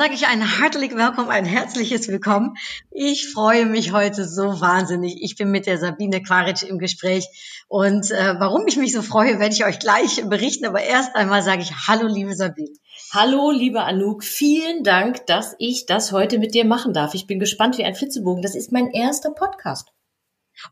[0.00, 2.56] Sage ich ein herzlich Willkommen, ein herzliches Willkommen.
[2.90, 5.18] Ich freue mich heute so wahnsinnig.
[5.20, 7.26] Ich bin mit der Sabine Quaritsch im Gespräch
[7.68, 10.64] und äh, warum ich mich so freue, werde ich euch gleich berichten.
[10.64, 12.72] Aber erst einmal sage ich Hallo, liebe Sabine.
[13.12, 14.24] Hallo, liebe Anouk.
[14.24, 17.12] Vielen Dank, dass ich das heute mit dir machen darf.
[17.12, 18.40] Ich bin gespannt wie ein Flitzebogen.
[18.40, 19.92] Das ist mein erster Podcast.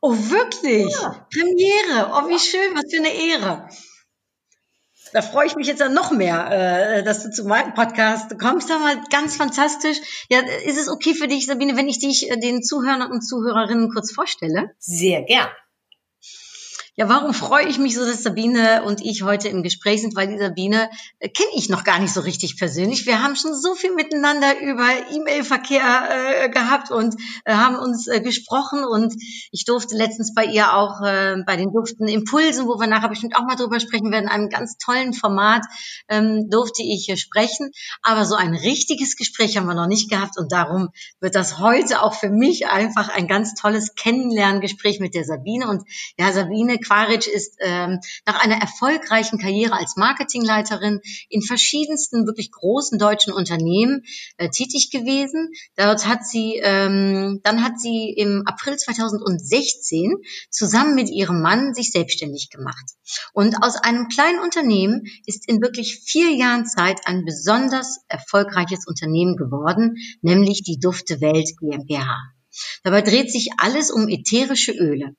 [0.00, 0.90] Oh, wirklich?
[0.90, 1.26] Ja.
[1.30, 2.12] Premiere.
[2.14, 2.74] Oh, wie schön.
[2.74, 3.68] Was für eine Ehre.
[5.12, 8.68] Da freue ich mich jetzt dann noch mehr, äh, dass du zu meinem Podcast kommst.
[8.68, 10.26] Mal ganz fantastisch.
[10.28, 13.90] Ja, ist es okay für dich, Sabine, wenn ich dich äh, den Zuhörern und Zuhörerinnen
[13.90, 14.70] kurz vorstelle?
[14.78, 15.48] Sehr gern.
[17.00, 20.16] Ja, warum freue ich mich so, dass Sabine und ich heute im Gespräch sind?
[20.16, 23.06] Weil die Sabine äh, kenne ich noch gar nicht so richtig persönlich.
[23.06, 28.20] Wir haben schon so viel miteinander über E-Mail-Verkehr äh, gehabt und äh, haben uns äh,
[28.20, 28.82] gesprochen.
[28.82, 29.14] Und
[29.52, 33.36] ich durfte letztens bei ihr auch äh, bei den Duften Impulsen, wo wir nachher bestimmt
[33.36, 35.62] auch mal drüber sprechen werden, einem ganz tollen Format
[36.08, 37.70] ähm, durfte ich sprechen.
[38.02, 40.36] Aber so ein richtiges Gespräch haben wir noch nicht gehabt.
[40.36, 40.88] Und darum
[41.20, 45.68] wird das heute auch für mich einfach ein ganz tolles Kennenlerngespräch mit der Sabine.
[45.68, 45.84] Und
[46.18, 52.98] ja, Sabine Quaric ist ähm, nach einer erfolgreichen Karriere als Marketingleiterin in verschiedensten wirklich großen
[52.98, 54.04] deutschen Unternehmen
[54.38, 55.50] äh, tätig gewesen.
[55.76, 60.14] Dort hat sie, ähm, dann hat sie im April 2016
[60.50, 62.84] zusammen mit ihrem Mann sich selbstständig gemacht.
[63.34, 69.36] Und aus einem kleinen Unternehmen ist in wirklich vier Jahren Zeit ein besonders erfolgreiches Unternehmen
[69.36, 72.16] geworden, nämlich die Dufte Welt GmbH.
[72.82, 75.14] Dabei dreht sich alles um ätherische Öle.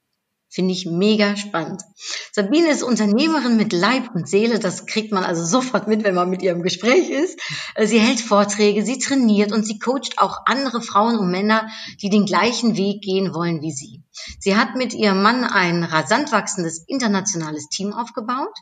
[0.52, 1.84] Finde ich mega spannend.
[2.32, 4.58] Sabine ist Unternehmerin mit Leib und Seele.
[4.58, 7.40] Das kriegt man also sofort mit, wenn man mit ihr im Gespräch ist.
[7.76, 11.70] Äh, sie hält Vorträge, sie trainiert und sie coacht auch andere Frauen und Männer,
[12.02, 14.02] die den gleichen Weg gehen wollen wie sie.
[14.40, 18.54] Sie hat mit ihrem Mann ein rasant wachsendes internationales Team aufgebaut.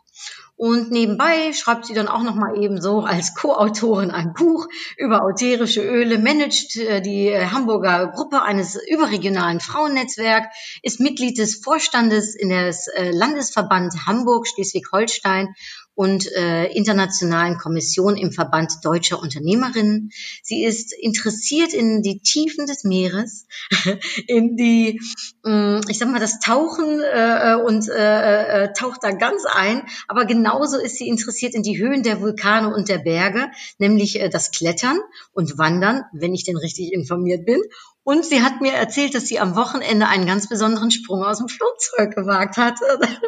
[0.56, 4.68] Und nebenbei schreibt sie dann auch noch mal eben als Co-Autorin ein Buch
[4.98, 10.48] über ätherische Öle, managt äh, die Hamburger Gruppe eines überregionalen Frauennetzwerks,
[10.82, 15.54] ist Mitglied des Vorstandes in des äh, Landesverband Hamburg Schleswig-Holstein
[15.98, 20.12] und äh, internationalen Kommission im Verband deutscher Unternehmerinnen.
[20.44, 23.48] Sie ist interessiert in die Tiefen des Meeres,
[24.28, 25.02] in die,
[25.44, 29.88] äh, ich sag mal, das Tauchen äh, und äh, äh, taucht da ganz ein.
[30.08, 33.48] Aber genauso ist sie interessiert in die Höhen der Vulkane und der Berge,
[33.80, 35.00] nämlich äh, das Klettern
[35.32, 37.60] und Wandern, wenn ich denn richtig informiert bin,
[38.08, 41.50] und sie hat mir erzählt, dass sie am Wochenende einen ganz besonderen Sprung aus dem
[41.50, 42.80] Flugzeug gewagt hat.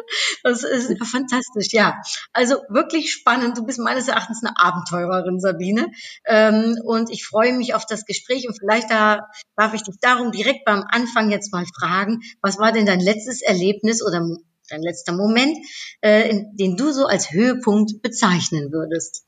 [0.42, 2.00] Das ist fantastisch, ja.
[2.32, 3.58] Also wirklich spannend.
[3.58, 5.88] Du bist meines Erachtens eine Abenteurerin, Sabine.
[6.24, 8.48] Ähm, und ich freue mich auf das Gespräch.
[8.48, 12.72] Und vielleicht da darf ich dich darum direkt beim Anfang jetzt mal fragen, was war
[12.72, 14.26] denn dein letztes Erlebnis oder
[14.70, 15.58] dein letzter Moment,
[16.00, 19.26] äh, den du so als Höhepunkt bezeichnen würdest?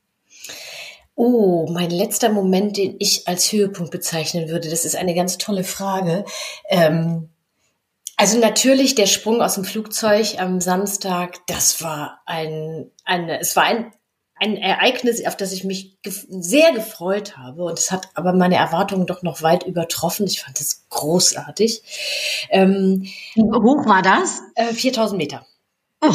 [1.15, 5.63] Oh, mein letzter Moment, den ich als Höhepunkt bezeichnen würde, das ist eine ganz tolle
[5.63, 6.25] Frage.
[6.69, 7.29] Ähm,
[8.17, 13.63] also natürlich der Sprung aus dem Flugzeug am Samstag, das war ein, ein es war
[13.63, 13.91] ein,
[14.35, 17.63] ein Ereignis, auf das ich mich gef sehr gefreut habe.
[17.63, 20.25] Und es hat aber meine Erwartungen doch noch weit übertroffen.
[20.25, 21.83] Ich fand es großartig.
[22.49, 23.03] Ähm,
[23.35, 24.41] Wie hoch war das?
[24.55, 25.45] Äh, 4000 Meter.
[26.01, 26.13] Oh.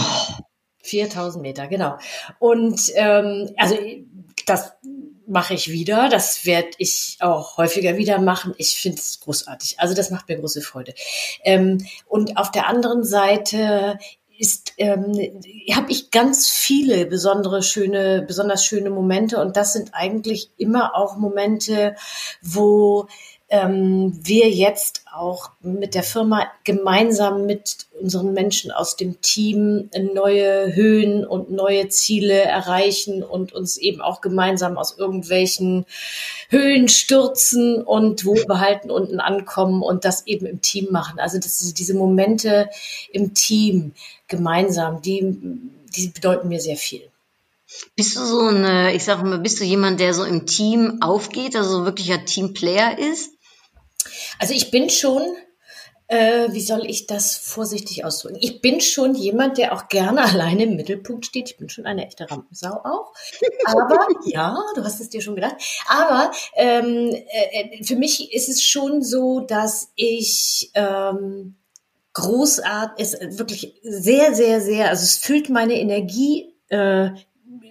[0.82, 1.98] 4000 Meter, genau.
[2.38, 3.76] Und ähm, also
[4.48, 4.72] das
[5.26, 6.08] mache ich wieder.
[6.08, 8.54] Das werde ich auch häufiger wieder machen.
[8.56, 9.78] Ich finde es großartig.
[9.78, 10.94] Also das macht mir große Freude.
[11.44, 13.98] Ähm, und auf der anderen Seite
[14.38, 15.12] ist ähm,
[15.72, 21.16] habe ich ganz viele besondere schöne besonders schöne Momente und das sind eigentlich immer auch
[21.16, 21.96] Momente
[22.40, 23.08] wo
[23.50, 30.74] ähm, wir jetzt auch mit der Firma gemeinsam mit unseren Menschen aus dem Team neue
[30.74, 35.86] Höhen und neue Ziele erreichen und uns eben auch gemeinsam aus irgendwelchen
[36.50, 41.18] Höhen stürzen und wohlbehalten unten ankommen und das eben im Team machen.
[41.18, 42.68] Also das, diese Momente
[43.12, 43.92] im Team
[44.28, 45.38] gemeinsam, die,
[45.96, 47.08] die bedeuten mir sehr viel.
[47.96, 51.54] Bist du so eine, ich sage mal, bist du jemand, der so im Team aufgeht,
[51.54, 53.37] also so wirklicher Teamplayer ist?
[54.38, 55.22] Also ich bin schon
[56.08, 58.38] äh, wie soll ich das vorsichtig ausdrücken?
[58.40, 61.50] Ich bin schon jemand, der auch gerne alleine im Mittelpunkt steht.
[61.50, 63.12] Ich bin schon eine echte Rampensau auch.
[63.66, 65.56] Aber ja, du hast es dir schon gedacht.
[65.86, 71.56] Aber ähm, äh, für mich ist es schon so, dass ich ähm,
[72.14, 77.10] großartig, ist wirklich sehr, sehr, sehr, also es füllt meine Energie äh,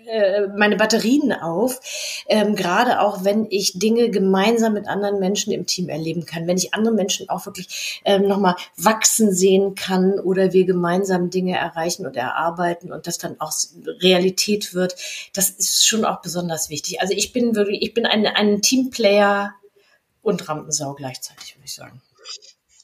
[0.08, 1.80] äh, meine Batterien auf,
[2.28, 6.58] ähm, gerade auch wenn ich Dinge gemeinsam mit anderen Menschen im Team erleben kann, wenn
[6.58, 12.06] ich andere Menschen auch wirklich ähm, nochmal wachsen sehen kann oder wir gemeinsam Dinge erreichen
[12.06, 13.52] und erarbeiten und das dann auch
[14.02, 14.96] Realität wird,
[15.34, 17.02] das ist schon auch besonders wichtig.
[17.02, 19.54] Also ich bin wirklich, ich bin ein, ein Teamplayer
[20.22, 22.02] und Rampensau gleichzeitig, würde ich sagen.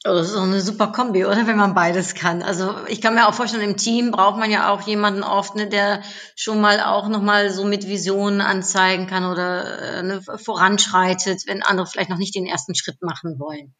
[0.06, 1.46] Oh, das ist auch eine super Kombi, oder?
[1.46, 2.42] Wenn man beides kann.
[2.42, 5.66] Also ich kann mir auch vorstellen, im Team braucht man ja auch jemanden oft, ne,
[5.66, 6.02] der
[6.36, 11.86] schon mal auch nochmal so mit Visionen anzeigen kann oder äh, ne, voranschreitet, wenn andere
[11.86, 13.74] vielleicht noch nicht den ersten Schritt machen wollen.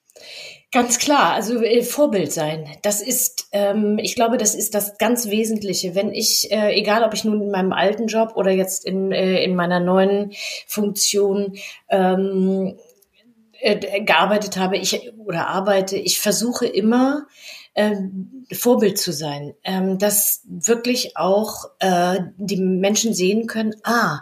[0.73, 2.75] Ganz klar, also äh, Vorbild sein.
[2.81, 5.94] Das ist, ähm, ich glaube, das ist das ganz Wesentliche.
[5.94, 9.44] Wenn ich, äh, egal ob ich nun in meinem alten Job oder jetzt in, äh,
[9.44, 10.32] in meiner neuen
[10.67, 11.59] Funktion,
[11.91, 12.79] ähm,
[13.61, 17.26] äh, gearbeitet habe, ich oder arbeite, ich versuche immer
[17.75, 24.21] ähm, Vorbild zu sein, ähm, dass wirklich auch äh, die Menschen sehen können, ah,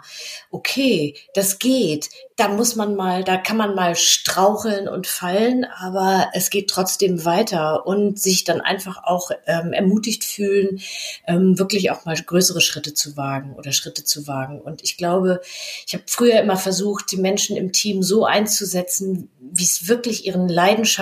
[0.49, 6.29] okay, das geht, da muss man mal, da kann man mal straucheln und fallen, aber
[6.33, 10.79] es geht trotzdem weiter und sich dann einfach auch ähm, ermutigt fühlen,
[11.27, 14.61] ähm, wirklich auch mal größere Schritte zu wagen oder Schritte zu wagen.
[14.61, 15.41] Und ich glaube,
[15.85, 20.49] ich habe früher immer versucht, die Menschen im Team so einzusetzen, wie es wirklich ihren
[20.49, 20.92] Leidenschaften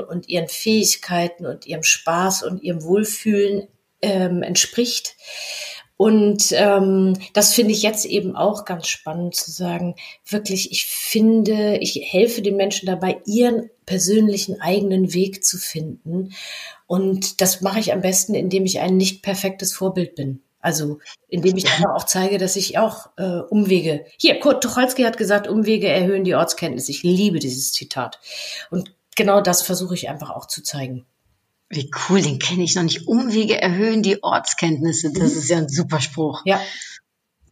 [0.00, 3.68] und ihren Fähigkeiten und ihrem Spaß und ihrem Wohlfühlen
[4.02, 5.16] ähm, entspricht.
[5.96, 11.76] Und ähm, das finde ich jetzt eben auch ganz spannend zu sagen, wirklich, ich finde,
[11.76, 16.32] ich helfe den Menschen dabei, ihren persönlichen eigenen Weg zu finden.
[16.86, 20.42] Und das mache ich am besten, indem ich ein nicht perfektes Vorbild bin.
[20.60, 24.06] Also indem ich aber auch zeige, dass ich auch äh, Umwege.
[24.18, 26.88] Hier, Kurt Tucholsky hat gesagt, Umwege erhöhen die Ortskenntnis.
[26.88, 28.20] Ich liebe dieses Zitat.
[28.70, 31.04] Und genau das versuche ich einfach auch zu zeigen.
[31.68, 33.06] Wie cool, den kenne ich noch nicht.
[33.06, 35.12] Umwege erhöhen die Ortskenntnisse.
[35.12, 36.42] Das ist ja ein super Spruch.
[36.46, 36.60] Ja.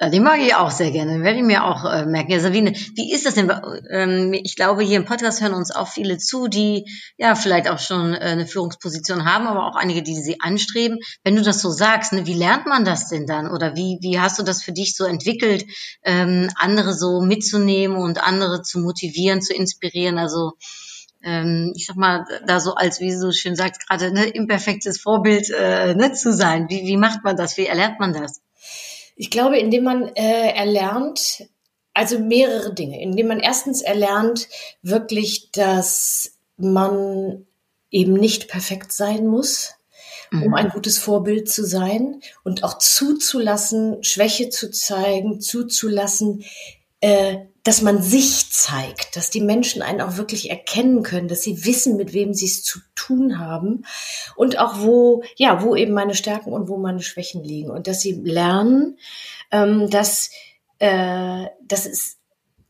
[0.01, 2.31] Den mag ich auch sehr gerne, werde ich mir auch äh, merken.
[2.31, 3.53] Ja, Sabine, wie ist das denn?
[3.91, 6.85] Ähm, ich glaube, hier im Podcast hören uns auch viele zu, die
[7.17, 11.01] ja vielleicht auch schon äh, eine Führungsposition haben, aber auch einige, die sie anstreben.
[11.25, 13.51] Wenn du das so sagst, ne, wie lernt man das denn dann?
[13.51, 15.65] Oder wie, wie hast du das für dich so entwickelt,
[16.05, 20.17] ähm, andere so mitzunehmen und andere zu motivieren, zu inspirieren?
[20.17, 20.53] Also
[21.23, 25.01] ähm, ich sag mal, da so als, wie du so schön sagst, gerade ne, imperfektes
[25.01, 26.69] Vorbild äh, ne, zu sein.
[26.69, 27.57] Wie, wie macht man das?
[27.57, 28.41] Wie erlernt man das?
[29.17, 31.49] Ich glaube, indem man äh, erlernt,
[31.93, 34.49] also mehrere Dinge, indem man erstens erlernt,
[34.83, 37.47] wirklich, dass man
[37.91, 39.75] eben nicht perfekt sein muss,
[40.31, 40.55] um mhm.
[40.55, 46.45] ein gutes Vorbild zu sein und auch zuzulassen, Schwäche zu zeigen, zuzulassen,
[47.01, 47.39] äh,
[47.69, 51.99] dass man sich zeigt, dass die Menschen einen auch wirklich erkennen können, dass sie wissen,
[51.99, 53.85] mit wem sie es zu tun haben
[54.37, 57.71] und auch wo, ja, wo eben meine Stärken und wo meine Schwächen liegen.
[57.71, 58.97] Und dass sie lernen,
[59.51, 60.31] ähm, dass,
[60.79, 62.17] äh, dass es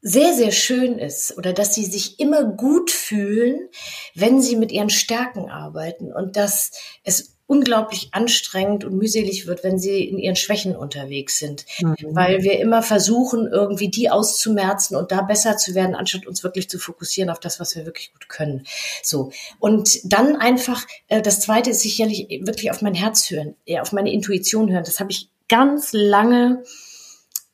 [0.03, 3.69] sehr, sehr schön ist oder dass sie sich immer gut fühlen,
[4.17, 6.73] wenn sie mit ihren Stärken arbeiten und dass
[7.05, 11.65] es unglaublich anstrengend und mühselig wird, wenn sie in ihren Schwächen unterwegs sind.
[11.81, 11.97] Mhm.
[12.11, 16.69] Weil wir immer versuchen, irgendwie die auszumerzen und da besser zu werden, anstatt uns wirklich
[16.69, 18.67] zu fokussieren auf das, was wir wirklich gut können.
[19.03, 19.33] So.
[19.59, 23.93] Und dann einfach, äh, das zweite ist sicherlich wirklich auf mein Herz hören, eher auf
[23.93, 24.85] meine Intuition hören.
[24.85, 26.63] Das habe ich ganz lange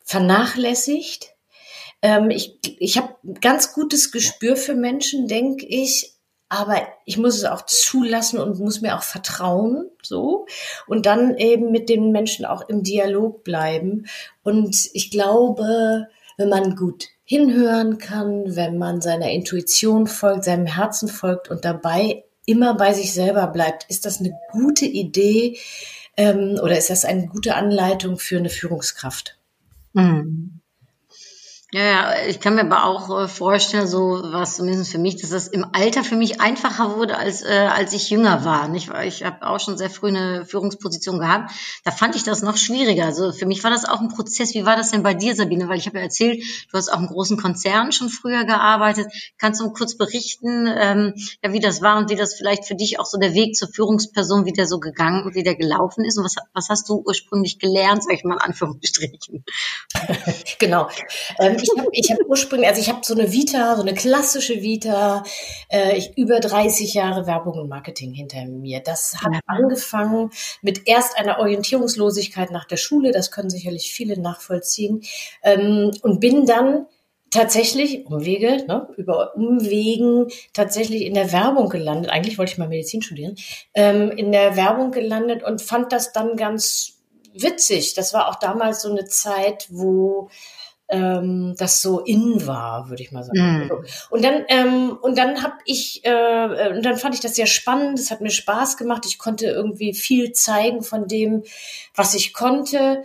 [0.02, 1.34] vernachlässigt.
[2.02, 6.13] Ähm, ich ich habe ganz gutes Gespür für Menschen, denke ich,
[6.48, 10.46] aber ich muss es auch zulassen und muss mir auch vertrauen, so.
[10.86, 14.06] Und dann eben mit den Menschen auch im Dialog bleiben.
[14.42, 21.08] Und ich glaube, wenn man gut hinhören kann, wenn man seiner Intuition folgt, seinem Herzen
[21.08, 25.58] folgt und dabei immer bei sich selber bleibt, ist das eine gute Idee
[26.16, 29.38] ähm, oder ist das eine gute Anleitung für eine Führungskraft?
[29.94, 30.60] Mhm.
[31.74, 35.30] Ja, ja, ich kann mir aber auch äh, vorstellen, so was zumindest für mich, dass
[35.30, 38.68] das im Alter für mich einfacher wurde, als, äh, als ich jünger war.
[38.68, 38.92] Nicht?
[39.02, 41.50] Ich habe auch schon sehr früh eine Führungsposition gehabt.
[41.82, 43.06] Da fand ich das noch schwieriger.
[43.06, 44.54] Also für mich war das auch ein Prozess.
[44.54, 45.68] Wie war das denn bei dir, Sabine?
[45.68, 49.08] Weil ich habe ja erzählt, du hast auch im großen Konzern schon früher gearbeitet.
[49.38, 53.00] Kannst du kurz berichten, ähm, ja, wie das war und wie das vielleicht für dich
[53.00, 56.18] auch so der Weg zur Führungsperson, wie der so gegangen und wie der gelaufen ist?
[56.18, 59.44] Und was, was hast du ursprünglich gelernt, sag ich mal in Anführungsstrichen?
[60.60, 60.88] genau.
[61.40, 64.62] Ähm, ich habe ich hab ursprünglich, also ich habe so eine Vita, so eine klassische
[64.62, 65.24] Vita,
[65.70, 68.80] äh, ich, über 30 Jahre Werbung und Marketing hinter mir.
[68.80, 69.40] Das hat ja.
[69.46, 70.30] angefangen
[70.62, 75.02] mit erst einer Orientierungslosigkeit nach der Schule, das können sicherlich viele nachvollziehen,
[75.42, 76.86] ähm, und bin dann
[77.30, 82.10] tatsächlich Umwege, ne, über Umwegen tatsächlich in der Werbung gelandet.
[82.10, 83.34] Eigentlich wollte ich mal Medizin studieren,
[83.74, 86.94] ähm, in der Werbung gelandet und fand das dann ganz
[87.32, 87.94] witzig.
[87.94, 90.30] Das war auch damals so eine Zeit, wo
[90.94, 93.66] ähm, das so in war, würde ich mal sagen.
[93.66, 93.70] Mm.
[94.10, 97.98] Und dann ähm, und dann habe ich äh, und dann fand ich das sehr spannend.
[97.98, 99.04] Es hat mir Spaß gemacht.
[99.06, 101.42] Ich konnte irgendwie viel zeigen von dem,
[101.94, 103.02] was ich konnte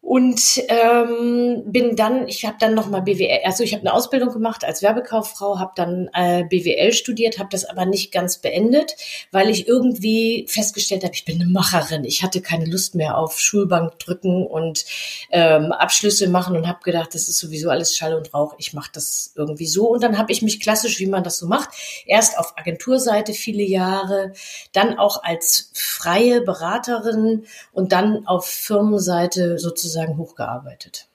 [0.00, 4.64] und ähm, bin dann, ich habe dann nochmal BWL, also ich habe eine Ausbildung gemacht
[4.64, 8.94] als Werbekauffrau, habe dann äh, BWL studiert, habe das aber nicht ganz beendet,
[9.32, 12.04] weil ich irgendwie festgestellt habe, ich bin eine Macherin.
[12.04, 14.86] Ich hatte keine Lust mehr auf Schulbank drücken und
[15.30, 18.54] ähm, Abschlüsse machen und habe gedacht, das ist sowieso alles Schall und Rauch.
[18.58, 21.46] Ich mache das irgendwie so und dann habe ich mich klassisch, wie man das so
[21.46, 21.70] macht,
[22.06, 24.32] erst auf Agenturseite viele Jahre,
[24.72, 31.08] dann auch als freie Beraterin und dann auf Firmenseite sozusagen sozusagen hochgearbeitet.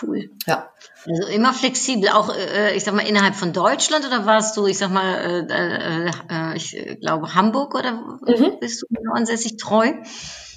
[0.00, 0.30] Cool.
[0.46, 0.70] Ja.
[1.06, 4.78] Also immer flexibel, auch äh, ich sag mal innerhalb von Deutschland oder warst du, ich
[4.78, 8.58] sag mal, äh, äh, äh ich glaube Hamburg oder mhm.
[8.60, 9.92] bist du genau ansässig treu?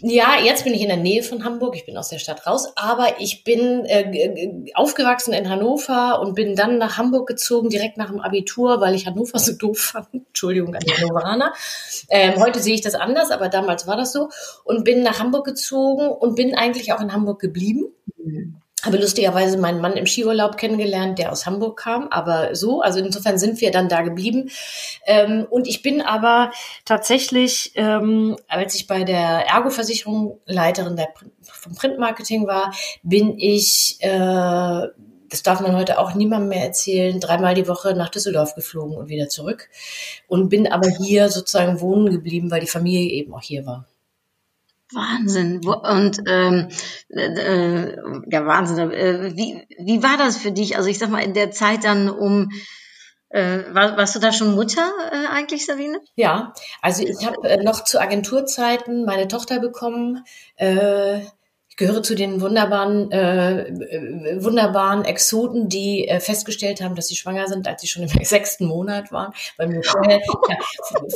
[0.02, 1.76] Ja, jetzt bin ich in der Nähe von Hamburg.
[1.76, 6.56] Ich bin aus der Stadt raus, aber ich bin äh, aufgewachsen in Hannover und bin
[6.56, 10.08] dann nach Hamburg gezogen, direkt nach dem Abitur, weil ich Hannover so doof fand.
[10.14, 11.54] Entschuldigung an die Hannoveraner.
[12.10, 14.30] Ähm, heute sehe ich das anders, aber damals war das so.
[14.64, 17.86] Und bin nach Hamburg gezogen und bin eigentlich auch in Hamburg geblieben.
[18.18, 23.00] Mhm habe lustigerweise meinen Mann im Skiurlaub kennengelernt, der aus Hamburg kam, aber so, also
[23.00, 24.50] insofern sind wir dann da geblieben.
[25.06, 26.52] Ähm, und ich bin aber
[26.86, 31.10] tatsächlich, ähm, als ich bei der Ergo-Versicherung Leiterin der,
[31.42, 32.74] vom Printmarketing war,
[33.04, 34.88] bin ich, äh,
[35.30, 39.10] das darf man heute auch niemandem mehr erzählen, dreimal die Woche nach Düsseldorf geflogen und
[39.10, 39.70] wieder zurück.
[40.28, 43.88] Und bin aber hier sozusagen wohnen geblieben, weil die Familie eben auch hier war.
[44.94, 45.66] Wahnsinn.
[45.66, 46.70] Und ähm,
[47.10, 47.96] äh,
[48.32, 48.92] ja, Wahnsinn.
[48.92, 50.78] Äh, wie, wie war das für dich?
[50.78, 52.50] Also ich sag mal, in der Zeit dann um
[53.30, 56.00] äh, war, warst du da schon Mutter äh, eigentlich, Sabine?
[56.16, 60.24] Ja, also ich habe äh, noch zu Agenturzeiten meine Tochter bekommen.
[60.56, 61.22] Äh,
[61.76, 63.66] ich gehöre zu den wunderbaren, äh,
[64.42, 68.66] wunderbaren Exoten, die äh, festgestellt haben, dass sie schwanger sind, als sie schon im sechsten
[68.66, 69.34] Monat waren.
[69.58, 70.58] Weil mir vorher, ja,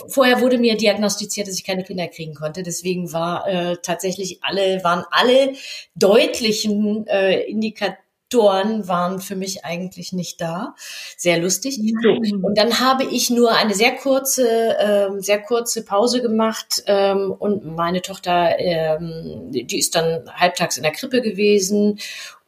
[0.09, 2.63] vorher wurde mir diagnostiziert, dass ich keine Kinder kriegen konnte.
[2.63, 5.53] Deswegen war äh, tatsächlich alle, waren alle
[5.95, 10.75] deutlichen äh, Indikatoren Doktoren waren für mich eigentlich nicht da.
[11.17, 11.79] Sehr lustig.
[11.79, 17.65] Und dann habe ich nur eine sehr kurze, ähm, sehr kurze Pause gemacht ähm, und
[17.65, 21.99] meine Tochter, ähm, die ist dann halbtags in der Krippe gewesen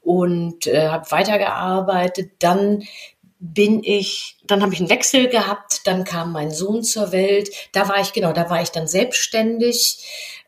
[0.04, 2.32] und äh, habe weitergearbeitet.
[2.40, 2.84] Dann
[3.40, 7.50] bin ich, dann habe ich einen Wechsel gehabt, dann kam mein Sohn zur Welt.
[7.72, 9.98] Da war ich genau, da war ich dann selbstständig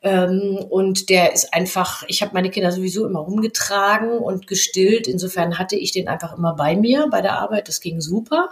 [0.04, 5.08] und der ist einfach, ich habe meine Kinder sowieso immer rumgetragen und gestillt.
[5.08, 7.70] Insofern hatte ich den einfach immer bei mir bei der Arbeit.
[7.70, 8.50] Das ging super.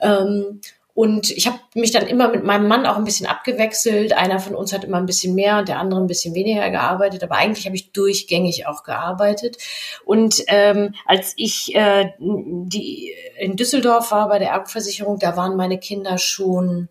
[0.00, 0.60] Ähm,
[0.94, 4.12] und ich habe mich dann immer mit meinem Mann auch ein bisschen abgewechselt.
[4.12, 7.24] Einer von uns hat immer ein bisschen mehr und der andere ein bisschen weniger gearbeitet.
[7.24, 9.56] Aber eigentlich habe ich durchgängig auch gearbeitet.
[10.04, 15.78] Und ähm, als ich äh, die in Düsseldorf war bei der Erbversicherung, da waren meine
[15.78, 16.88] Kinder schon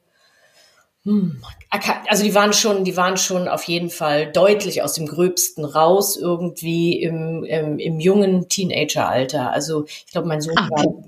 [2.08, 6.16] also die waren schon, die waren schon auf jeden Fall deutlich aus dem Gröbsten raus,
[6.16, 9.52] irgendwie im, im, im jungen Teenageralter.
[9.52, 10.86] Also ich glaube, mein Sohn ah, okay.
[10.86, 11.04] war,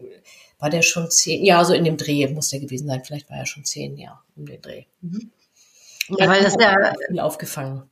[0.59, 3.03] war der schon zehn, ja, so in dem Dreh muss der gewesen sein.
[3.05, 4.83] Vielleicht war er schon zehn, ja, um den Dreh.
[5.01, 5.31] Mhm.
[6.09, 7.89] Ja, weil das ja viel aufgefangen.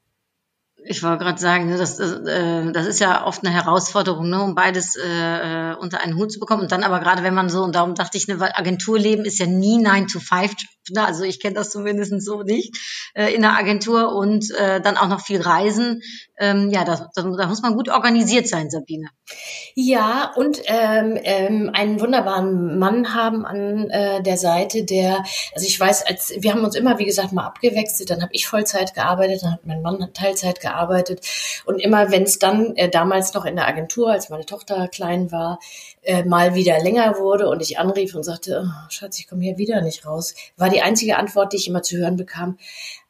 [0.86, 4.42] Ich wollte gerade sagen, ne, das, das, äh, das ist ja oft eine Herausforderung, ne,
[4.42, 6.64] um beides äh, äh, unter einen Hut zu bekommen.
[6.64, 9.40] Und dann aber gerade, wenn man so, und darum dachte ich, ne, weil Agenturleben ist
[9.40, 10.54] ja nie 9 to 5
[10.92, 12.78] ne, also ich kenne das zumindest so nicht,
[13.14, 16.02] äh, in der Agentur und äh, dann auch noch viel reisen.
[16.38, 19.08] Ähm, ja, da, da, da muss man gut organisiert sein, Sabine.
[19.76, 25.24] Ja, und ähm, ähm, einen wunderbaren Mann haben an äh, der Seite, der,
[25.54, 28.48] also ich weiß, als wir haben uns immer, wie gesagt, mal abgewechselt, dann habe ich
[28.48, 30.73] Vollzeit gearbeitet, dann hat mein Mann Teilzeit gearbeitet
[31.66, 35.32] und immer, wenn es dann äh, damals noch in der Agentur, als meine Tochter klein
[35.32, 35.60] war,
[36.02, 39.58] äh, mal wieder länger wurde und ich anrief und sagte, oh, Schatz, ich komme hier
[39.58, 42.58] wieder nicht raus, war die einzige Antwort, die ich immer zu hören bekam,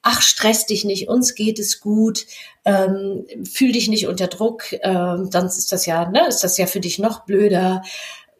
[0.02, 2.26] ach, stress dich nicht, uns geht es gut,
[2.66, 6.68] ähm, fühl dich nicht unter Druck, ähm, sonst ist das ja, ne, ist das ja
[6.68, 7.82] für dich noch blöder.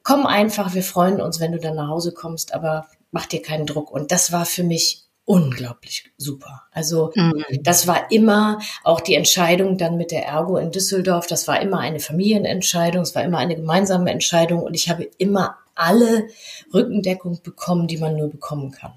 [0.04, 3.66] Komm einfach, wir freuen uns, wenn du dann nach Hause kommst, aber mach dir keinen
[3.66, 3.90] Druck.
[3.90, 6.64] Und das war für mich unglaublich super.
[6.72, 7.44] Also mhm.
[7.62, 11.28] das war immer auch die Entscheidung dann mit der Ergo in Düsseldorf.
[11.28, 15.58] Das war immer eine Familienentscheidung, es war immer eine gemeinsame Entscheidung und ich habe immer
[15.76, 16.28] alle
[16.74, 18.94] Rückendeckung bekommen, die man nur bekommen kann.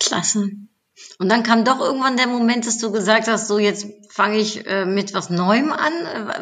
[0.00, 0.50] Klasse.
[1.18, 4.66] Und dann kam doch irgendwann der Moment, dass du gesagt hast, so jetzt fange ich
[4.66, 5.92] äh, mit was Neuem an.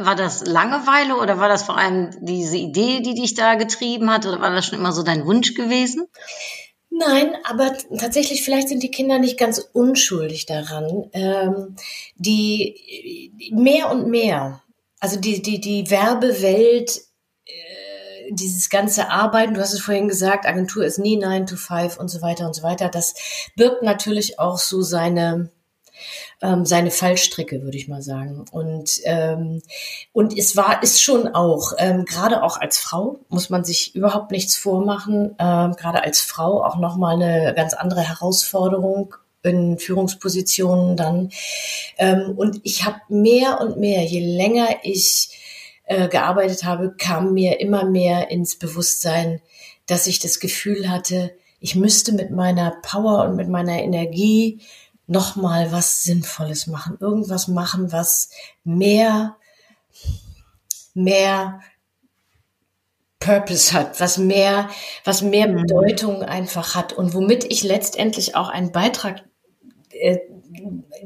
[0.05, 4.27] War das Langeweile oder war das vor allem diese Idee, die dich da getrieben hat
[4.27, 6.07] oder war das schon immer so dein Wunsch gewesen?
[6.95, 11.09] Nein, aber tatsächlich, vielleicht sind die Kinder nicht ganz unschuldig daran.
[11.15, 11.77] Ähm,
[12.17, 14.63] die mehr und mehr,
[15.01, 17.01] also die, die, die Werbewelt,
[17.47, 21.97] äh, dieses ganze Arbeiten, du hast es vorhin gesagt, Agentur ist nie 9 to 5
[21.97, 23.15] und so weiter und so weiter, das
[23.57, 25.51] birgt natürlich auch so seine,
[26.41, 28.45] ähm, seine Fallstricke, würde ich mal sagen.
[28.51, 29.63] Und, ähm,
[30.13, 34.31] und es war, ist schon auch, ähm, gerade auch als Frau muss man sich überhaupt
[34.31, 41.31] nichts vormachen, ähm, gerade als Frau auch nochmal eine ganz andere Herausforderung in Führungspositionen dann.
[41.99, 45.31] Ähm, und ich habe mehr und mehr, je länger ich
[45.85, 49.41] äh, gearbeitet habe, kam mir immer mehr ins Bewusstsein,
[49.87, 54.61] dass ich das Gefühl hatte, ich müsste mit meiner Power und mit meiner Energie
[55.07, 58.31] noch mal was Sinnvolles machen, irgendwas machen, was
[58.65, 59.37] mehr,
[60.95, 61.61] mehr
[63.23, 64.69] Purpose hat, was mehr,
[65.05, 65.63] was mehr mhm.
[65.63, 69.25] Bedeutung einfach hat und womit ich letztendlich auch einen Beitrag,
[69.91, 70.19] äh,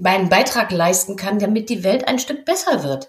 [0.00, 3.08] meinen Beitrag leisten kann, damit die Welt ein Stück besser wird.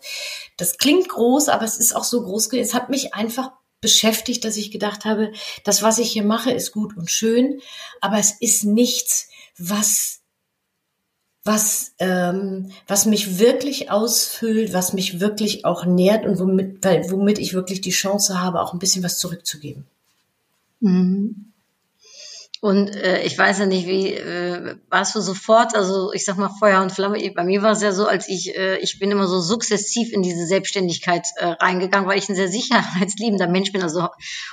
[0.58, 2.52] Das klingt groß, aber es ist auch so groß.
[2.54, 3.52] Es hat mich einfach
[3.82, 5.32] beschäftigt, dass ich gedacht habe,
[5.64, 7.62] das, was ich hier mache, ist gut und schön,
[8.02, 10.17] aber es ist nichts, was
[11.48, 17.40] was, ähm, was mich wirklich ausfüllt, was mich wirklich auch nährt und womit, weil, womit
[17.40, 19.86] ich wirklich die Chance habe, auch ein bisschen was zurückzugeben.
[20.82, 21.48] Mhm.
[22.60, 26.50] Und äh, ich weiß ja nicht, wie äh, warst du sofort, also ich sag mal
[26.50, 29.28] Feuer und Flamme, bei mir war es ja so, als ich, äh, ich bin immer
[29.28, 33.84] so sukzessiv in diese Selbstständigkeit äh, reingegangen, weil ich ein sehr sicherheitsliebender Mensch bin.
[33.84, 34.08] Also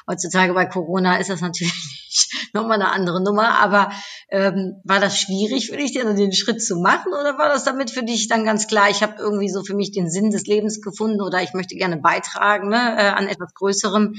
[0.07, 1.73] heutzutage bei Corona ist das natürlich
[2.53, 3.91] nochmal eine andere Nummer, aber
[4.35, 8.03] ähm, war das schwierig für dich, den Schritt zu machen oder war das damit für
[8.03, 11.23] dich dann ganz klar, ich habe irgendwie so für mich den Sinn des Lebens gefunden
[11.23, 14.17] oder ich möchte gerne beitragen ne, äh, an etwas Größerem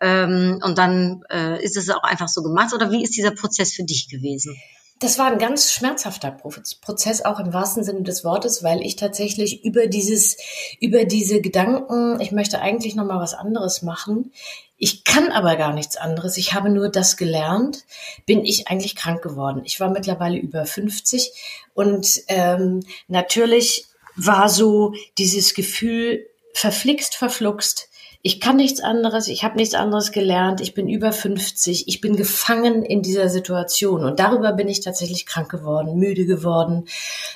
[0.00, 3.72] ähm, und dann äh, ist es auch einfach so gemacht oder wie ist dieser Prozess
[3.72, 4.56] für dich gewesen?
[4.98, 9.62] Das war ein ganz schmerzhafter Prozess, auch im wahrsten Sinne des Wortes, weil ich tatsächlich
[9.62, 10.38] über dieses,
[10.80, 14.32] über diese Gedanken, ich möchte eigentlich noch mal was anderes machen,
[14.78, 16.36] ich kann aber gar nichts anderes.
[16.36, 17.84] Ich habe nur das gelernt,
[18.26, 19.62] bin ich eigentlich krank geworden.
[19.64, 21.32] Ich war mittlerweile über 50
[21.74, 27.88] und ähm, natürlich war so dieses Gefühl verflixt, verfluxt
[28.26, 32.16] ich kann nichts anderes, ich habe nichts anderes gelernt, ich bin über 50, ich bin
[32.16, 36.88] gefangen in dieser Situation und darüber bin ich tatsächlich krank geworden, müde geworden.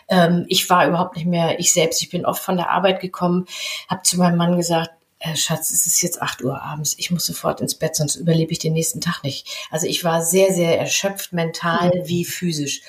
[0.08, 2.02] Ähm, ich war überhaupt nicht mehr ich selbst.
[2.02, 3.46] Ich bin oft von der Arbeit gekommen,
[3.86, 7.24] habe zu meinem Mann gesagt, äh, Schatz, es ist jetzt acht Uhr abends, ich muss
[7.24, 9.46] sofort ins Bett, sonst überlebe ich den nächsten Tag nicht.
[9.70, 12.08] Also ich war sehr, sehr erschöpft, mental mhm.
[12.08, 12.82] wie physisch.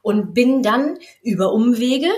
[0.00, 2.08] Und bin dann über Umwege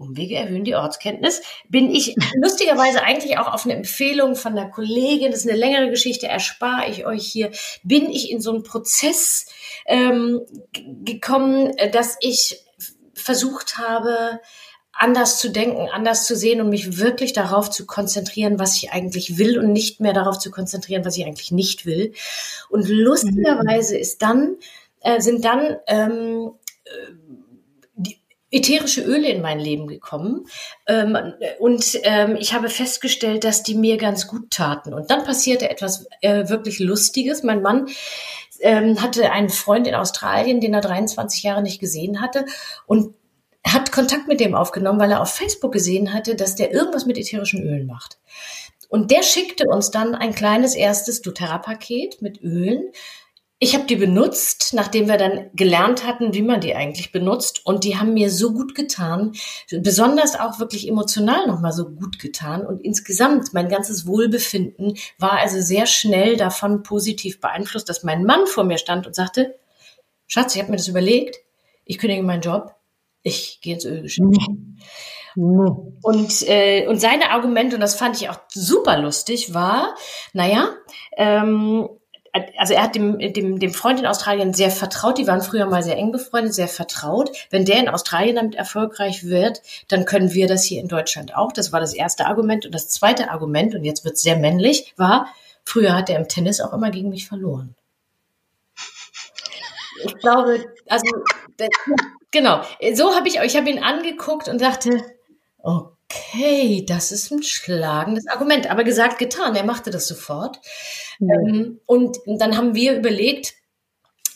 [0.00, 5.30] Umwege erhöhen die Ortskenntnis, bin ich lustigerweise eigentlich auch auf eine Empfehlung von einer Kollegin,
[5.30, 7.50] das ist eine längere Geschichte, erspare ich euch hier,
[7.82, 9.46] bin ich in so einen Prozess
[9.86, 10.40] ähm,
[11.04, 12.64] gekommen, dass ich
[13.14, 14.40] versucht habe,
[14.92, 19.38] anders zu denken, anders zu sehen und mich wirklich darauf zu konzentrieren, was ich eigentlich
[19.38, 22.12] will und nicht mehr darauf zu konzentrieren, was ich eigentlich nicht will.
[22.68, 24.56] Und lustigerweise ist dann,
[25.00, 26.52] äh, sind dann ähm,
[26.84, 26.90] äh,
[28.50, 30.46] ätherische Öle in mein Leben gekommen
[30.86, 31.16] ähm,
[31.58, 34.92] und ähm, ich habe festgestellt, dass die mir ganz gut taten.
[34.92, 37.42] Und dann passierte etwas äh, wirklich Lustiges.
[37.42, 37.88] Mein Mann
[38.60, 42.44] ähm, hatte einen Freund in Australien, den er 23 Jahre nicht gesehen hatte
[42.86, 43.14] und
[43.64, 47.18] hat Kontakt mit dem aufgenommen, weil er auf Facebook gesehen hatte, dass der irgendwas mit
[47.18, 48.18] ätherischen Ölen macht.
[48.88, 52.90] Und der schickte uns dann ein kleines erstes doTERRA-Paket mit Ölen
[53.62, 57.60] ich habe die benutzt, nachdem wir dann gelernt hatten, wie man die eigentlich benutzt.
[57.66, 59.32] Und die haben mir so gut getan,
[59.70, 62.66] besonders auch wirklich emotional nochmal so gut getan.
[62.66, 68.46] Und insgesamt mein ganzes Wohlbefinden war also sehr schnell davon positiv beeinflusst, dass mein Mann
[68.46, 69.54] vor mir stand und sagte,
[70.26, 71.36] Schatz, ich habe mir das überlegt,
[71.84, 72.74] ich kündige meinen Job,
[73.22, 74.26] ich gehe ins Ölgeschäft.
[75.36, 79.94] Und, äh, und seine Argumente, und das fand ich auch super lustig, war,
[80.32, 80.70] naja,
[81.18, 81.90] ähm,
[82.32, 85.82] also er hat dem, dem, dem Freund in Australien sehr vertraut, die waren früher mal
[85.82, 87.30] sehr eng befreundet, sehr vertraut.
[87.50, 91.52] Wenn der in Australien damit erfolgreich wird, dann können wir das hier in Deutschland auch.
[91.52, 92.66] Das war das erste Argument.
[92.66, 95.26] Und das zweite Argument, und jetzt wird es sehr männlich, war,
[95.64, 97.74] früher hat er im Tennis auch immer gegen mich verloren.
[100.04, 101.04] Ich glaube, also
[102.30, 102.62] genau.
[102.94, 105.02] So habe ich, ich habe ihn angeguckt und dachte,
[106.10, 108.70] okay, das ist ein schlagendes Argument.
[108.70, 109.54] Aber gesagt, getan.
[109.54, 110.60] Er machte das sofort.
[111.18, 111.80] Mhm.
[111.86, 113.54] und dann haben wir überlegt,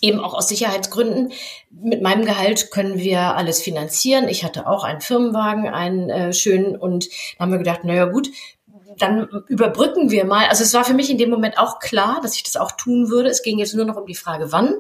[0.03, 1.33] eben auch aus Sicherheitsgründen.
[1.71, 4.29] Mit meinem Gehalt können wir alles finanzieren.
[4.29, 7.09] Ich hatte auch einen Firmenwagen, einen äh, schönen und
[7.39, 8.29] dann haben wir gedacht, naja gut,
[8.99, 10.47] dann überbrücken wir mal.
[10.49, 13.09] Also es war für mich in dem Moment auch klar, dass ich das auch tun
[13.09, 13.31] würde.
[13.31, 14.75] Es ging jetzt nur noch um die Frage, wann.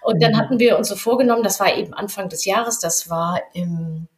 [0.00, 0.38] Und dann mhm.
[0.38, 4.08] hatten wir uns so vorgenommen, das war eben Anfang des Jahres, das war im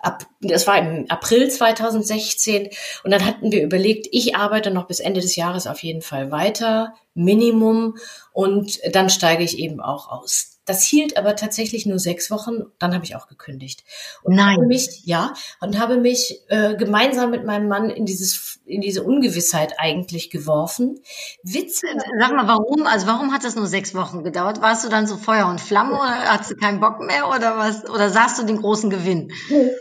[0.00, 2.70] ab, das war im April 2016
[3.04, 6.30] und dann hatten wir überlegt, ich arbeite noch bis Ende des Jahres auf jeden Fall
[6.30, 7.96] weiter, Minimum
[8.32, 10.59] und dann steige ich eben auch aus.
[10.70, 13.82] Das hielt aber tatsächlich nur sechs Wochen, dann habe ich auch gekündigt.
[14.22, 14.54] Und Nein.
[14.54, 19.02] Habe mich, ja, und habe mich äh, gemeinsam mit meinem Mann in dieses in diese
[19.02, 21.00] Ungewissheit eigentlich geworfen.
[21.42, 21.80] Witz.
[22.20, 22.86] Sag mal, warum?
[22.86, 24.62] Also warum hat das nur sechs Wochen gedauert?
[24.62, 27.90] Warst du dann so Feuer und Flamme oder hattest du keinen Bock mehr oder was?
[27.90, 29.32] Oder sahst du den großen Gewinn?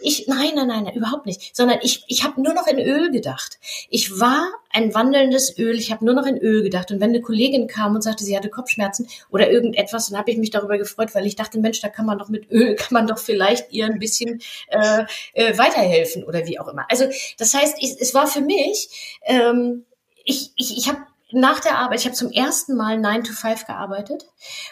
[0.01, 1.55] Ich, nein, nein, nein, überhaupt nicht.
[1.55, 3.59] Sondern ich, ich habe nur noch in Öl gedacht.
[3.91, 5.75] Ich war ein wandelndes Öl.
[5.75, 6.91] Ich habe nur noch in Öl gedacht.
[6.91, 10.37] Und wenn eine Kollegin kam und sagte, sie hatte Kopfschmerzen oder irgendetwas, dann habe ich
[10.37, 13.07] mich darüber gefreut, weil ich dachte, Mensch, da kann man doch mit Öl, kann man
[13.07, 16.85] doch vielleicht ihr ein bisschen äh, äh, weiterhelfen oder wie auch immer.
[16.89, 17.05] Also
[17.37, 19.85] das heißt, ich, es war für mich, ähm,
[20.25, 20.99] ich, ich, ich habe
[21.31, 24.25] nach der Arbeit, ich habe zum ersten Mal 9 to 5 gearbeitet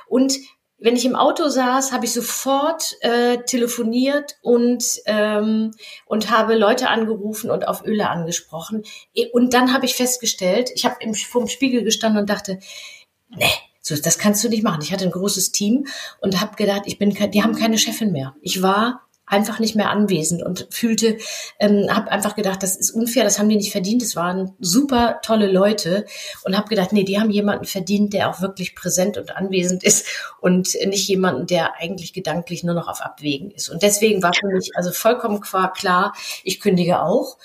[0.07, 0.39] und
[0.79, 5.73] wenn ich im Auto saß, habe ich sofort äh, telefoniert und ähm,
[6.05, 8.83] und habe Leute angerufen und auf Öle angesprochen.
[9.33, 12.59] Und dann habe ich festgestellt, ich habe vorm Spiegel gestanden und dachte,
[13.29, 13.49] nee,
[13.87, 14.81] so, das kannst du nicht machen.
[14.81, 15.87] Ich hatte ein großes Team
[16.19, 18.35] und habe gedacht, ich bin, die haben keine Chefin mehr.
[18.41, 21.17] Ich war einfach nicht mehr anwesend und fühlte,
[21.59, 24.01] ähm, habe einfach gedacht, das ist unfair, das haben die nicht verdient.
[24.01, 26.05] Das waren super tolle Leute
[26.45, 30.07] und habe gedacht, nee, die haben jemanden verdient, der auch wirklich präsent und anwesend ist
[30.39, 33.69] und nicht jemanden, der eigentlich gedanklich nur noch auf Abwägen ist.
[33.69, 37.37] Und deswegen war für mich also vollkommen klar, ich kündige auch.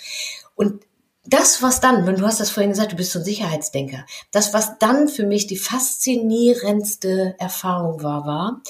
[0.54, 0.84] Und
[1.24, 4.52] das, was dann, wenn du hast das vorhin gesagt, du bist so ein Sicherheitsdenker, das,
[4.54, 8.62] was dann für mich die faszinierendste Erfahrung war, war,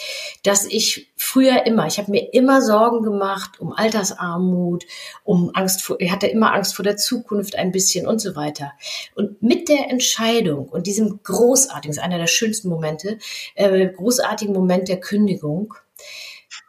[0.43, 4.85] dass ich früher immer, ich habe mir immer Sorgen gemacht um Altersarmut,
[5.25, 8.73] um Angst vor, ich hatte immer Angst vor der Zukunft ein bisschen und so weiter.
[9.15, 13.19] Und mit der Entscheidung und diesem großartigen, das ist einer der schönsten Momente,
[13.55, 15.75] äh, großartigen Moment der Kündigung,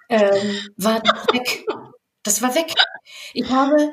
[0.07, 1.65] ähm, war weg.
[2.23, 2.73] Das war weg.
[3.33, 3.91] Ich habe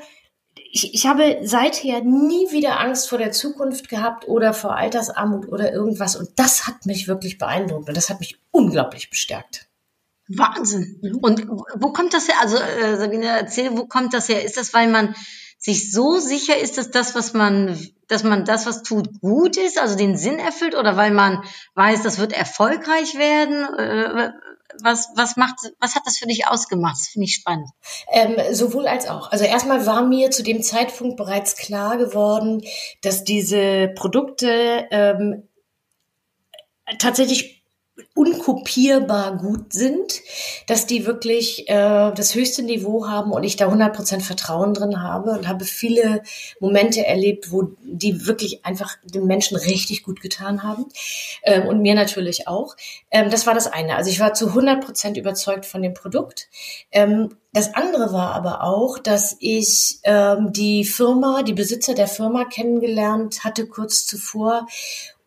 [0.72, 5.72] ich, ich habe seither nie wieder Angst vor der Zukunft gehabt oder vor Altersarmut oder
[5.72, 6.16] irgendwas.
[6.16, 9.66] Und das hat mich wirklich beeindruckt und das hat mich unglaublich bestärkt.
[10.28, 10.98] Wahnsinn.
[11.02, 11.16] Mhm.
[11.16, 12.36] Und wo kommt das her?
[12.40, 14.44] Also äh, Sabine, erzähl, wo kommt das her?
[14.44, 15.14] Ist das, weil man
[15.58, 19.78] sich so sicher ist, dass das, was man, dass man das, was tut, gut ist,
[19.78, 21.42] also den Sinn erfüllt, oder weil man
[21.74, 24.32] weiß, das wird erfolgreich werden?
[24.82, 26.96] Was, was macht, was hat das für dich ausgemacht?
[26.96, 27.68] Das finde ich spannend.
[28.12, 29.30] Ähm, sowohl als auch.
[29.30, 32.62] Also erstmal war mir zu dem Zeitpunkt bereits klar geworden,
[33.02, 35.48] dass diese Produkte ähm,
[36.98, 37.59] tatsächlich
[38.14, 40.20] unkopierbar gut sind,
[40.66, 45.30] dass die wirklich äh, das höchste Niveau haben und ich da 100% Vertrauen drin habe
[45.32, 46.22] und habe viele
[46.60, 50.86] Momente erlebt, wo die wirklich einfach den Menschen richtig gut getan haben
[51.42, 52.76] ähm, und mir natürlich auch.
[53.10, 53.96] Ähm, das war das eine.
[53.96, 56.48] Also ich war zu 100% überzeugt von dem Produkt.
[56.92, 62.44] Ähm, das andere war aber auch, dass ich ähm, die Firma, die Besitzer der Firma
[62.44, 64.66] kennengelernt hatte kurz zuvor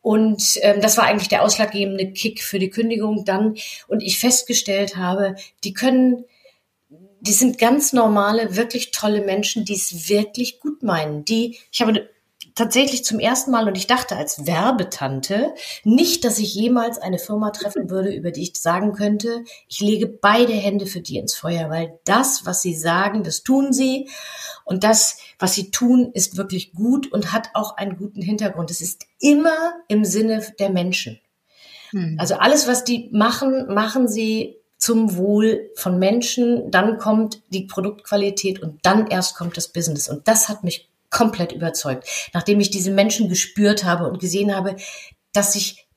[0.03, 3.55] und ähm, das war eigentlich der ausschlaggebende Kick für die Kündigung dann.
[3.87, 6.25] Und ich festgestellt habe, die können,
[7.21, 11.23] die sind ganz normale, wirklich tolle Menschen, die es wirklich gut meinen.
[11.23, 12.09] Die, ich habe
[12.55, 17.51] tatsächlich zum ersten Mal und ich dachte als Werbetante nicht, dass ich jemals eine Firma
[17.51, 21.69] treffen würde, über die ich sagen könnte, ich lege beide Hände für die ins Feuer,
[21.69, 24.09] weil das, was sie sagen, das tun sie
[24.65, 28.71] und das, was sie tun, ist wirklich gut und hat auch einen guten Hintergrund.
[28.71, 31.19] Es ist immer im Sinne der Menschen.
[31.89, 32.17] Hm.
[32.19, 38.61] Also alles, was die machen, machen sie zum Wohl von Menschen, dann kommt die Produktqualität
[38.61, 40.09] und dann erst kommt das Business.
[40.09, 44.75] Und das hat mich komplett überzeugt, nachdem ich diese Menschen gespürt habe und gesehen habe,
[45.31, 45.87] dass ich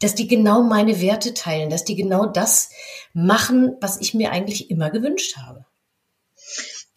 [0.00, 2.70] dass die genau meine Werte teilen, dass die genau das
[3.12, 5.64] machen, was ich mir eigentlich immer gewünscht habe.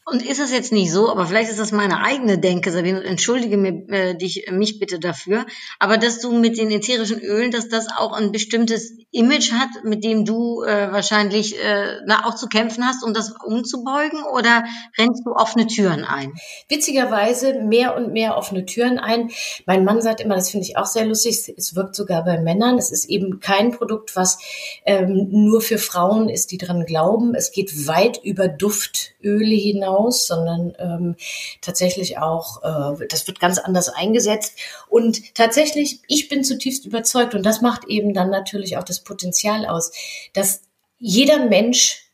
[0.07, 3.57] Und ist es jetzt nicht so, aber vielleicht ist das meine eigene Denke, Sabine, entschuldige
[3.57, 5.47] mir, äh, dich, mich bitte dafür,
[5.79, 10.03] aber dass du mit den ätherischen Ölen, dass das auch ein bestimmtes Image hat, mit
[10.03, 14.65] dem du äh, wahrscheinlich äh, auch zu kämpfen hast, um das umzubeugen oder
[14.95, 16.33] rennst du offene Türen ein?
[16.69, 19.31] Witzigerweise mehr und mehr offene Türen ein.
[19.65, 22.77] Mein Mann sagt immer, das finde ich auch sehr lustig, es wirkt sogar bei Männern.
[22.77, 24.37] Es ist eben kein Produkt, was
[24.85, 27.33] ähm, nur für Frauen ist, die dran glauben.
[27.33, 31.15] Es geht weit über Duftöle hinaus hinaus, sondern ähm,
[31.61, 34.57] tatsächlich auch, äh, das wird ganz anders eingesetzt.
[34.89, 39.65] Und tatsächlich, ich bin zutiefst überzeugt, und das macht eben dann natürlich auch das Potenzial
[39.65, 39.91] aus,
[40.33, 40.61] dass
[40.97, 42.09] jeder Mensch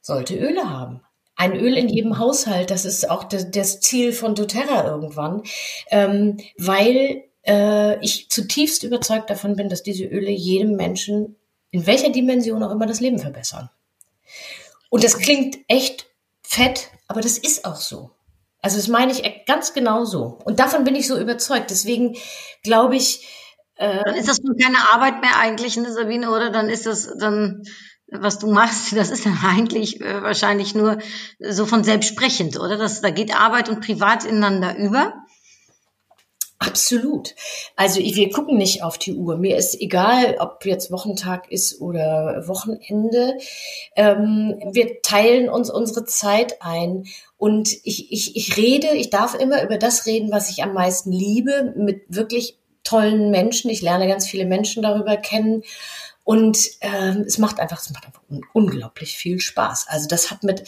[0.00, 1.00] sollte Öle haben.
[1.34, 5.42] Ein Öl in jedem Haushalt, das ist auch das, das Ziel von doTERRA irgendwann,
[5.90, 11.36] ähm, weil äh, ich zutiefst überzeugt davon bin, dass diese Öle jedem Menschen
[11.70, 13.68] in welcher Dimension auch immer das Leben verbessern.
[14.88, 16.05] Und das klingt echt
[16.46, 18.10] fett, aber das ist auch so.
[18.62, 20.38] Also das meine ich ganz genau so.
[20.44, 21.70] Und davon bin ich so überzeugt.
[21.70, 22.16] Deswegen
[22.62, 23.28] glaube ich.
[23.76, 26.50] Äh, dann ist das keine Arbeit mehr eigentlich, ne, Sabine, oder?
[26.50, 27.62] Dann ist das dann,
[28.08, 30.98] was du machst, das ist dann eigentlich äh, wahrscheinlich nur
[31.38, 32.76] so von selbst sprechend, oder?
[32.76, 35.14] Das, da geht Arbeit und Privat ineinander über.
[36.58, 37.34] Absolut.
[37.76, 39.36] Also wir gucken nicht auf die Uhr.
[39.36, 43.36] Mir ist egal, ob jetzt Wochentag ist oder Wochenende.
[43.94, 47.04] Ähm, wir teilen uns unsere Zeit ein.
[47.36, 51.12] Und ich, ich, ich rede, ich darf immer über das reden, was ich am meisten
[51.12, 53.70] liebe, mit wirklich tollen Menschen.
[53.70, 55.62] Ich lerne ganz viele Menschen darüber kennen.
[56.26, 58.20] Und ähm, es macht einfach, es macht einfach
[58.52, 59.86] unglaublich viel Spaß.
[59.88, 60.64] Also das hat mit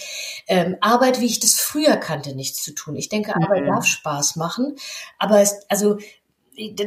[0.46, 2.94] ähm, Arbeit, wie ich das früher kannte, nichts zu tun.
[2.94, 3.66] Ich denke, Arbeit mhm.
[3.66, 4.76] darf Spaß machen,
[5.18, 5.98] aber es, also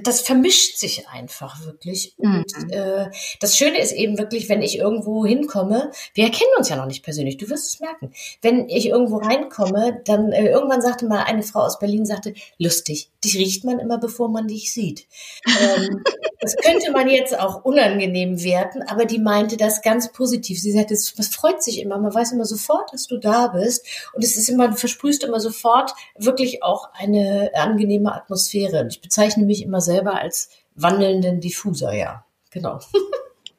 [0.04, 2.14] das vermischt sich einfach wirklich.
[2.18, 2.70] Und mhm.
[2.70, 6.86] äh, das Schöne ist eben wirklich, wenn ich irgendwo hinkomme, wir kennen uns ja noch
[6.86, 8.14] nicht persönlich, du wirst es merken.
[8.42, 13.10] Wenn ich irgendwo reinkomme, dann äh, irgendwann sagte mal eine Frau aus Berlin, sagte, lustig,
[13.24, 15.08] dich riecht man immer, bevor man dich sieht.
[15.46, 16.04] ähm,
[16.40, 20.60] das könnte man jetzt auch unangenehm werten, aber die meinte das ganz positiv.
[20.60, 23.86] Sie sagte, es, es freut sich immer, man weiß immer sofort, dass du da bist.
[24.14, 28.82] Und es ist immer, du versprühst immer sofort wirklich auch eine angenehme Atmosphäre.
[28.82, 32.26] Und ich bezeichne mich immer selber als wandelnden Diffuser, ja.
[32.50, 32.80] Genau.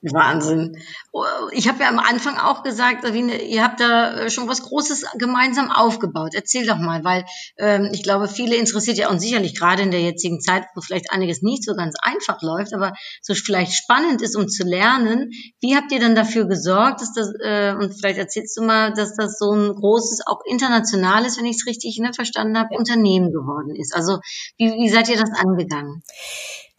[0.02, 0.76] Wahnsinn.
[1.12, 4.62] Oh, ich habe ja am Anfang auch gesagt, Sabine, ihr habt da äh, schon was
[4.62, 6.32] Großes gemeinsam aufgebaut.
[6.34, 7.24] Erzähl doch mal, weil
[7.56, 11.12] ähm, ich glaube, viele interessiert ja und sicherlich gerade in der jetzigen Zeit, wo vielleicht
[11.12, 15.30] einiges nicht so ganz einfach läuft, aber so vielleicht spannend ist, um zu lernen.
[15.60, 19.14] Wie habt ihr dann dafür gesorgt, dass das, äh, und vielleicht erzählst du mal, dass
[19.14, 23.76] das so ein großes, auch internationales, wenn ich es richtig ne, verstanden habe, Unternehmen geworden
[23.76, 23.94] ist?
[23.94, 24.18] Also
[24.58, 26.02] wie, wie seid ihr das angegangen?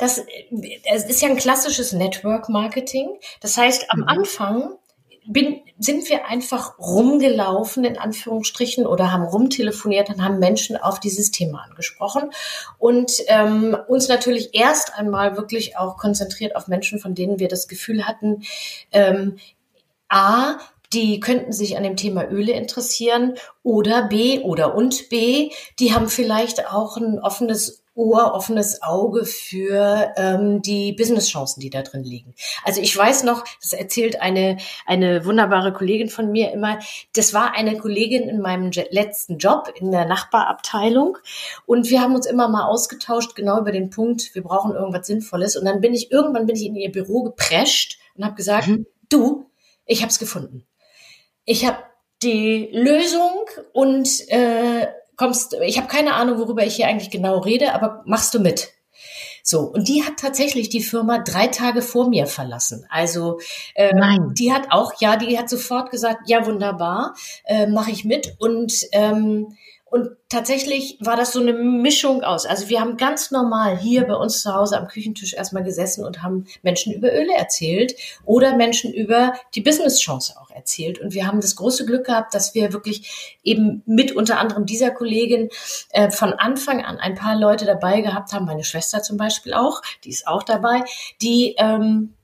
[0.04, 0.22] Das,
[0.94, 3.18] es ist ja ein klassisches Network Marketing.
[3.40, 4.08] Das heißt, am mhm.
[4.08, 4.76] Anfang
[5.26, 11.32] bin, sind wir einfach rumgelaufen, in Anführungsstrichen, oder haben rumtelefoniert und haben Menschen auf dieses
[11.32, 12.32] Thema angesprochen
[12.78, 17.70] und ähm, uns natürlich erst einmal wirklich auch konzentriert auf Menschen, von denen wir das
[17.70, 18.44] Gefühl hatten,
[18.92, 19.38] ähm,
[20.10, 20.58] A,
[20.92, 26.10] die könnten sich an dem Thema Öle interessieren oder B oder und B, die haben
[26.10, 32.34] vielleicht auch ein offenes Ohr, offenes Auge für ähm, die Businesschancen, die da drin liegen.
[32.64, 36.80] Also ich weiß noch, das erzählt eine, eine wunderbare Kollegin von mir immer,
[37.16, 41.20] das war eine Kollegin in meinem letzten Job in der Nachbarabteilung
[41.68, 45.56] und wir haben uns immer mal ausgetauscht, genau über den Punkt, wir brauchen irgendwas Sinnvolles
[45.56, 48.88] und dann bin ich, irgendwann bin ich in ihr Büro geprescht und habe gesagt, mhm.
[49.10, 49.46] du,
[49.86, 50.66] ich habe es gefunden.
[51.46, 51.78] Ich habe
[52.24, 57.74] die Lösung und äh, kommst, ich habe keine Ahnung, worüber ich hier eigentlich genau rede,
[57.74, 58.74] aber machst du mit?
[59.46, 62.86] So, und die hat tatsächlich die Firma drei Tage vor mir verlassen.
[62.90, 63.40] Also
[63.76, 64.34] äh, Nein.
[64.38, 68.36] die hat auch, ja, die hat sofort gesagt, ja, wunderbar, äh, mache ich mit.
[68.40, 69.58] Und ähm,
[69.94, 72.48] und tatsächlich war das so eine Mischung aus.
[72.48, 76.24] Also wir haben ganz normal hier bei uns zu Hause am Küchentisch erstmal gesessen und
[76.24, 77.94] haben Menschen über Öle erzählt
[78.26, 81.00] oder Menschen über die Business-Chance auch erzählt.
[81.00, 84.90] Und wir haben das große Glück gehabt, dass wir wirklich eben mit unter anderem dieser
[84.90, 85.50] Kollegin
[85.92, 89.84] äh, von Anfang an ein paar Leute dabei gehabt haben, meine Schwester zum Beispiel auch,
[90.06, 90.84] die ist auch dabei,
[91.22, 92.16] die ähm,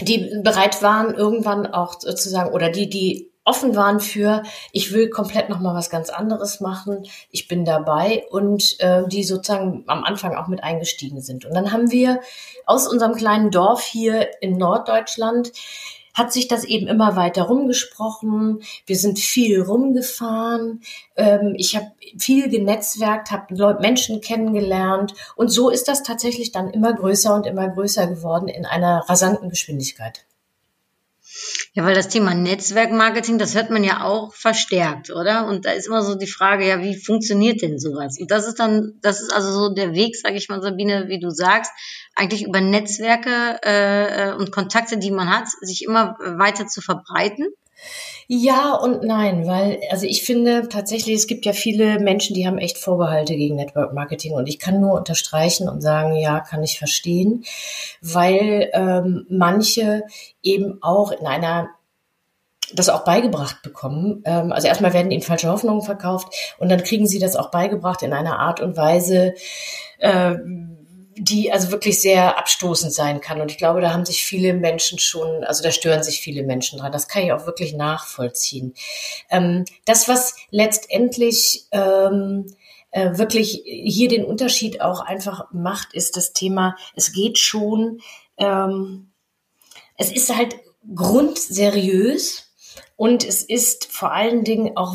[0.00, 5.48] die bereit waren, irgendwann auch sozusagen, oder die, die offen waren für, ich will komplett
[5.48, 10.46] nochmal was ganz anderes machen, ich bin dabei und äh, die sozusagen am Anfang auch
[10.46, 11.44] mit eingestiegen sind.
[11.44, 12.20] Und dann haben wir
[12.66, 15.52] aus unserem kleinen Dorf hier in Norddeutschland
[16.12, 18.62] hat sich das eben immer weiter rumgesprochen.
[18.84, 20.82] Wir sind viel rumgefahren.
[21.16, 25.14] Ähm, ich habe viel genetzwerkt, habe Menschen kennengelernt.
[25.36, 29.48] Und so ist das tatsächlich dann immer größer und immer größer geworden in einer rasanten
[29.48, 30.24] Geschwindigkeit.
[31.74, 35.46] Ja, weil das Thema Netzwerkmarketing, das hört man ja auch verstärkt, oder?
[35.46, 38.18] Und da ist immer so die Frage, ja, wie funktioniert denn sowas?
[38.20, 41.20] Und das ist dann, das ist also so der Weg, sage ich mal, Sabine, wie
[41.20, 41.70] du sagst,
[42.16, 47.46] eigentlich über Netzwerke äh, und Kontakte, die man hat, sich immer weiter zu verbreiten.
[48.32, 52.58] Ja und nein, weil, also ich finde tatsächlich, es gibt ja viele Menschen, die haben
[52.58, 56.78] echt Vorbehalte gegen Network Marketing und ich kann nur unterstreichen und sagen, ja, kann ich
[56.78, 57.44] verstehen,
[58.00, 60.04] weil ähm, manche
[60.42, 61.70] eben auch in einer
[62.72, 64.22] das auch beigebracht bekommen.
[64.24, 68.02] Ähm, also erstmal werden ihnen falsche Hoffnungen verkauft und dann kriegen sie das auch beigebracht
[68.02, 69.34] in einer Art und Weise,
[69.98, 70.36] äh,
[71.20, 73.42] die also wirklich sehr abstoßend sein kann.
[73.42, 76.78] Und ich glaube, da haben sich viele Menschen schon, also da stören sich viele Menschen
[76.78, 76.92] dran.
[76.92, 78.74] Das kann ich auch wirklich nachvollziehen.
[79.28, 82.46] Ähm, das, was letztendlich ähm,
[82.90, 88.00] äh, wirklich hier den Unterschied auch einfach macht, ist das Thema, es geht schon,
[88.38, 89.12] ähm,
[89.98, 90.56] es ist halt
[90.94, 92.49] grundseriös
[93.00, 94.94] und es ist vor allen Dingen auch,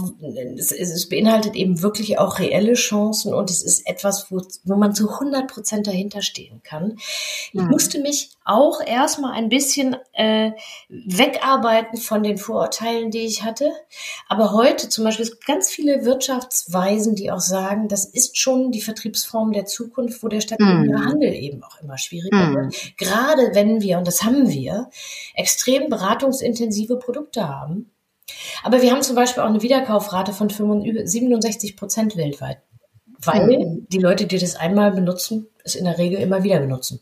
[0.58, 4.94] es, es, beinhaltet eben wirklich auch reelle Chancen und es ist etwas, wo, wo man
[4.94, 6.98] zu 100 Prozent dahinter stehen kann.
[7.52, 7.68] Ich mhm.
[7.70, 10.52] musste mich auch erstmal ein bisschen äh,
[10.88, 13.72] wegarbeiten von den Vorurteilen, die ich hatte.
[14.30, 18.84] Aber heute zum Beispiel es ganz viele Wirtschaftsweisen, die auch sagen, das ist schon die
[18.84, 21.06] Vertriebsform der Zukunft, wo der stationäre mhm.
[21.06, 22.56] Handel eben auch immer schwieriger mhm.
[22.56, 22.98] wird.
[22.98, 24.92] Gerade wenn wir, und das haben wir,
[25.34, 27.90] extrem beratungsintensive Produkte haben
[28.64, 32.60] aber wir haben zum Beispiel auch eine Wiederkaufrate von 67 Prozent weltweit,
[33.20, 33.88] weil mhm.
[33.90, 37.00] die Leute, die das einmal benutzen, es in der Regel immer wieder benutzen.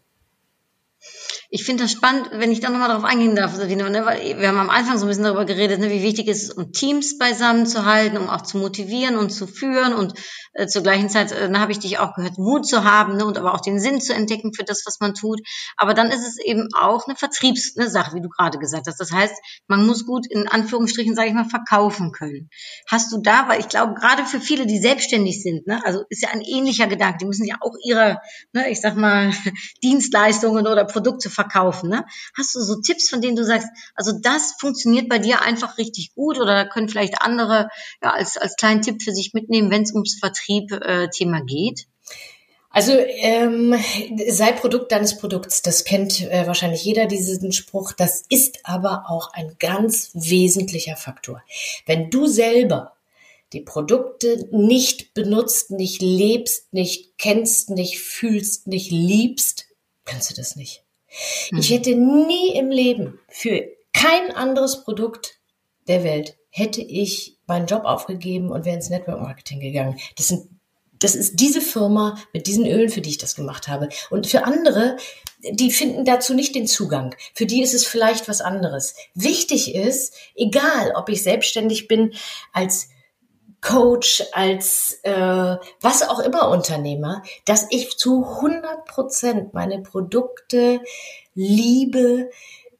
[1.55, 4.07] Ich finde das spannend, wenn ich da nochmal drauf eingehen darf, Sabine, ne?
[4.07, 6.57] weil wir haben am Anfang so ein bisschen darüber geredet, ne, wie wichtig es ist,
[6.57, 10.15] um Teams beisammen zu halten, um auch zu motivieren und zu führen und
[10.53, 13.37] äh, zur gleichen Zeit, äh, habe ich dich auch gehört, Mut zu haben ne, und
[13.37, 15.41] aber auch den Sinn zu entdecken für das, was man tut.
[15.77, 18.99] Aber dann ist es eben auch eine Vertriebssache, ne, wie du gerade gesagt hast.
[18.99, 19.35] Das heißt,
[19.67, 22.49] man muss gut in Anführungsstrichen, sage ich mal, verkaufen können.
[22.89, 26.23] Hast du da, weil ich glaube, gerade für viele, die selbstständig sind, ne, also ist
[26.23, 28.21] ja ein ähnlicher Gedanke, die müssen ja auch ihre,
[28.53, 29.31] ne, ich sag mal,
[29.83, 31.42] Dienstleistungen oder Produkte verkaufen.
[31.89, 32.05] Ne?
[32.35, 36.13] Hast du so Tipps, von denen du sagst, also das funktioniert bei dir einfach richtig
[36.15, 37.69] gut oder können vielleicht andere
[38.01, 41.87] ja, als, als kleinen Tipp für sich mitnehmen, wenn es ums Vertrieb Vertrieb-Thema äh, geht?
[42.69, 43.75] Also ähm,
[44.29, 45.61] sei Produkt deines Produkts.
[45.61, 47.91] Das kennt äh, wahrscheinlich jeder diesen Spruch.
[47.93, 51.43] Das ist aber auch ein ganz wesentlicher Faktor.
[51.85, 52.93] Wenn du selber
[53.53, 59.67] die Produkte nicht benutzt, nicht lebst, nicht kennst, nicht fühlst, nicht liebst,
[60.05, 60.82] kannst du das nicht.
[61.51, 61.59] Mhm.
[61.59, 65.39] Ich hätte nie im Leben für kein anderes Produkt
[65.87, 69.99] der Welt hätte ich meinen Job aufgegeben und wäre ins Network Marketing gegangen.
[70.15, 70.49] Das sind
[71.03, 73.89] das ist diese Firma mit diesen Ölen, für die ich das gemacht habe.
[74.09, 74.95] Und für andere,
[75.41, 77.13] die finden dazu nicht den Zugang.
[77.33, 78.95] Für die ist es vielleicht was anderes.
[79.13, 82.13] Wichtig ist, egal ob ich selbstständig bin
[82.53, 82.87] als
[83.63, 90.81] Coach, als äh, was auch immer Unternehmer, dass ich zu 100 Prozent meine Produkte
[91.33, 92.29] liebe,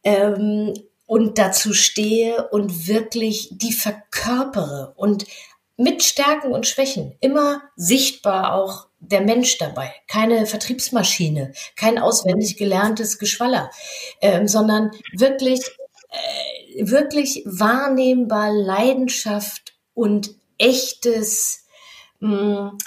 [0.04, 0.74] ähm,
[1.06, 5.26] und dazu stehe und wirklich die verkörpere und
[5.76, 13.20] mit Stärken und Schwächen immer sichtbar auch der Mensch dabei, keine Vertriebsmaschine, kein auswendig gelerntes
[13.20, 13.70] Geschwaller,
[14.22, 15.60] ähm, sondern wirklich,
[16.10, 21.66] äh, wirklich wahrnehmbar Leidenschaft und echtes,
[22.20, 22.78] mh, mm,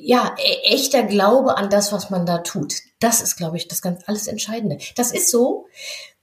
[0.00, 2.74] ja, e-, echter Glaube an das, was man da tut.
[3.00, 4.78] Das ist, glaube ich, das ganz alles Entscheidende.
[4.96, 5.66] Das ist so,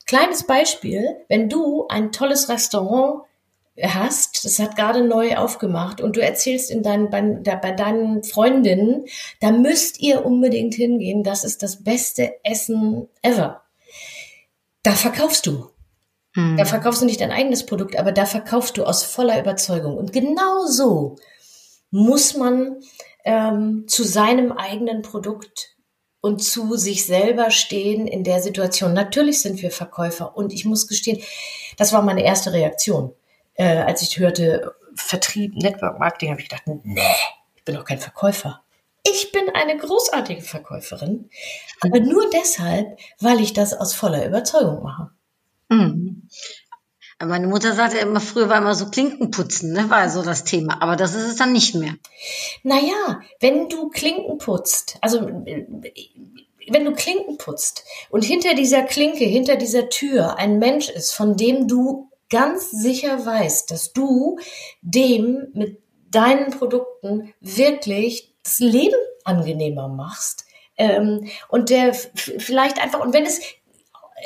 [0.10, 3.26] Kleines Beispiel, wenn du ein tolles Restaurant
[3.80, 9.06] hast, das hat gerade neu aufgemacht und du erzählst in deinen, bei, bei deinen Freundinnen,
[9.39, 13.62] da müsst ihr unbedingt hingehen, das ist das beste Essen ever.
[14.82, 15.68] Da verkaufst du.
[16.39, 16.58] Hm.
[16.58, 19.97] Da verkaufst du nicht dein eigenes Produkt, aber da verkaufst du aus voller Überzeugung.
[19.97, 21.17] Und genau so
[21.91, 22.78] muss man
[23.25, 25.75] ähm, zu seinem eigenen Produkt
[26.21, 28.93] und zu sich selber stehen in der Situation.
[28.93, 31.21] Natürlich sind wir Verkäufer und ich muss gestehen,
[31.78, 33.13] das war meine erste Reaktion.
[33.56, 37.02] Äh, als ich hörte Vertrieb, Network Marketing, habe ich gedacht, nee,
[37.56, 38.63] ich bin doch kein Verkäufer.
[39.04, 41.30] Ich bin eine großartige Verkäuferin,
[41.82, 45.10] aber nur deshalb, weil ich das aus voller Überzeugung mache.
[45.69, 46.27] Mhm.
[47.21, 50.82] Meine Mutter sagte immer, früher war immer so Klinkenputzen, ne, war so das Thema.
[50.82, 51.95] Aber das ist es dann nicht mehr.
[52.63, 59.58] Naja, wenn du Klinken putzt, also wenn du Klinken putzt und hinter dieser Klinke, hinter
[59.58, 64.39] dieser Tür ein Mensch ist, von dem du ganz sicher weißt, dass du
[64.82, 70.45] dem mit deinen Produkten wirklich das Leben angenehmer machst,
[70.79, 73.41] ähm, und der vielleicht einfach, und wenn es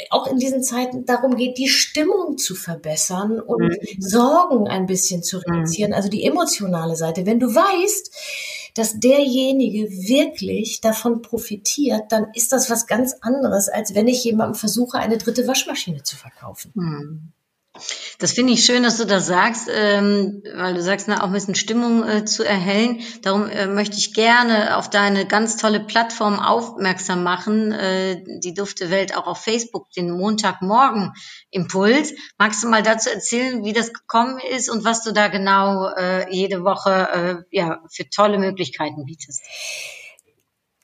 [0.10, 3.78] auch in diesen Zeiten darum geht, die Stimmung zu verbessern und mhm.
[4.00, 5.96] Sorgen ein bisschen zu reduzieren, mhm.
[5.96, 7.26] also die emotionale Seite.
[7.26, 8.12] Wenn du weißt,
[8.76, 14.56] dass derjenige wirklich davon profitiert, dann ist das was ganz anderes, als wenn ich jemandem
[14.56, 16.72] versuche, eine dritte Waschmaschine zu verkaufen.
[16.74, 17.34] Mhm.
[18.20, 21.34] Das finde ich schön, dass du das sagst, ähm, weil du sagst, na, auch ein
[21.34, 23.02] bisschen Stimmung äh, zu erhellen.
[23.24, 28.92] Darum äh, möchte ich gerne auf deine ganz tolle Plattform aufmerksam machen, äh, die Dufte
[28.92, 31.14] Welt auch auf Facebook, den Montagmorgen
[31.50, 32.14] Impuls.
[32.38, 36.32] Magst du mal dazu erzählen, wie das gekommen ist und was du da genau äh,
[36.32, 39.42] jede Woche äh, ja, für tolle Möglichkeiten bietest?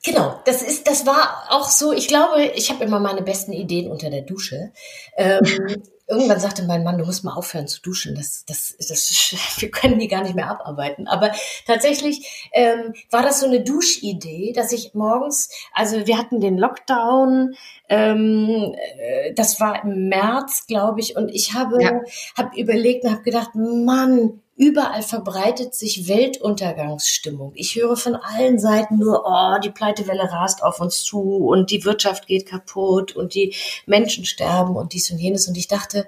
[0.02, 1.92] Genau, das ist, das war auch so.
[1.92, 4.72] Ich glaube, ich habe immer meine besten Ideen unter der Dusche.
[5.16, 5.40] Ähm,
[6.10, 8.14] irgendwann sagte mein Mann, du musst mal aufhören zu duschen.
[8.14, 11.06] Das, das, das, wir können die gar nicht mehr abarbeiten.
[11.06, 11.32] Aber
[11.66, 17.54] tatsächlich ähm, war das so eine Duschidee, dass ich morgens, also wir hatten den Lockdown,
[17.88, 22.00] ähm, äh, das war im März, glaube ich, und ich habe, ja.
[22.36, 27.52] habe überlegt und habe gedacht, Mann, Überall verbreitet sich Weltuntergangsstimmung.
[27.54, 31.86] Ich höre von allen Seiten nur, oh, die Pleitewelle rast auf uns zu und die
[31.86, 33.54] Wirtschaft geht kaputt und die
[33.86, 35.48] Menschen sterben und dies und jenes.
[35.48, 36.06] Und ich dachte,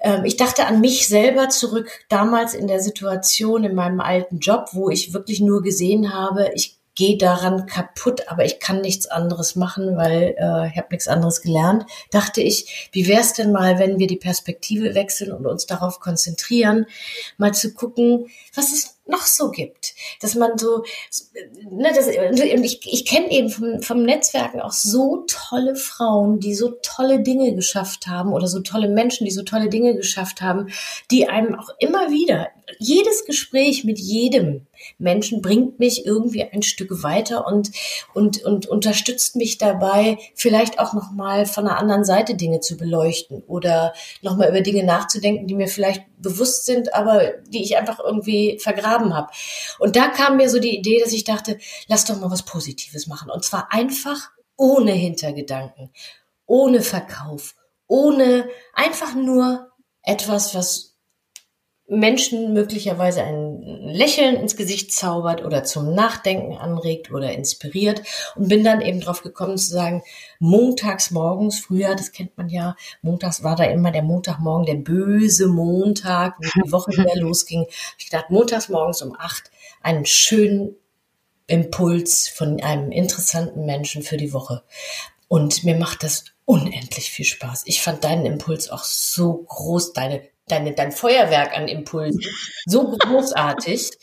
[0.00, 4.70] ähm, ich dachte an mich selber zurück, damals in der Situation in meinem alten Job,
[4.72, 9.56] wo ich wirklich nur gesehen habe, ich gehe daran kaputt, aber ich kann nichts anderes
[9.56, 13.78] machen, weil äh, ich habe nichts anderes gelernt, dachte ich, wie wäre es denn mal,
[13.78, 16.86] wenn wir die Perspektive wechseln und uns darauf konzentrieren,
[17.38, 19.94] mal zu gucken, was es noch so gibt.
[20.20, 20.84] Dass man so,
[21.70, 26.70] ne, das, ich, ich kenne eben vom, vom Netzwerken auch so tolle Frauen, die so
[26.82, 30.70] tolle Dinge geschafft haben oder so tolle Menschen, die so tolle Dinge geschafft haben,
[31.10, 34.66] die einem auch immer wieder, jedes Gespräch mit jedem
[34.98, 37.70] Menschen bringt mich irgendwie ein Stück weiter und,
[38.14, 43.42] und, und unterstützt mich dabei, vielleicht auch nochmal von einer anderen Seite Dinge zu beleuchten
[43.46, 48.58] oder nochmal über Dinge nachzudenken, die mir vielleicht bewusst sind, aber die ich einfach irgendwie
[48.58, 49.32] vergraben habe.
[49.78, 51.58] Und da kam mir so die Idee, dass ich dachte,
[51.88, 53.30] lass doch mal was Positives machen.
[53.30, 55.90] Und zwar einfach ohne Hintergedanken,
[56.46, 57.54] ohne Verkauf,
[57.86, 59.70] ohne einfach nur
[60.02, 60.89] etwas, was
[61.90, 68.02] Menschen möglicherweise ein Lächeln ins Gesicht zaubert oder zum Nachdenken anregt oder inspiriert
[68.36, 70.02] und bin dann eben drauf gekommen zu sagen,
[70.38, 75.48] montags morgens, früher, das kennt man ja, montags war da immer der Montagmorgen, der böse
[75.48, 77.66] Montag, wo die Woche wieder losging.
[77.98, 79.50] Ich dachte, montags morgens um acht
[79.82, 80.76] einen schönen
[81.48, 84.62] Impuls von einem interessanten Menschen für die Woche.
[85.26, 87.62] Und mir macht das unendlich viel Spaß.
[87.66, 92.22] Ich fand deinen Impuls auch so groß, deine deine, dein Feuerwerk an Impulsen.
[92.66, 93.90] So großartig.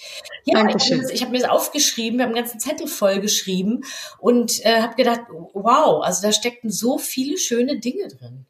[0.50, 1.06] Ja, Dankeschön.
[1.12, 3.84] ich habe mir das aufgeschrieben, wir haben einen ganzen Zettel voll geschrieben
[4.18, 8.46] und äh, habe gedacht, wow, also da steckten so viele schöne Dinge drin.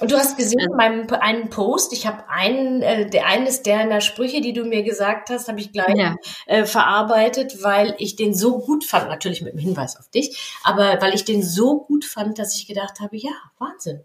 [0.00, 4.00] Und du hast gesehen, in meinem einen Post, ich habe einen, äh, der eines der
[4.00, 6.16] Sprüche, die du mir gesagt hast, habe ich gleich ja.
[6.46, 11.00] äh, verarbeitet, weil ich den so gut fand, natürlich mit dem Hinweis auf dich, aber
[11.00, 14.00] weil ich den so gut fand, dass ich gedacht habe, ja, Wahnsinn.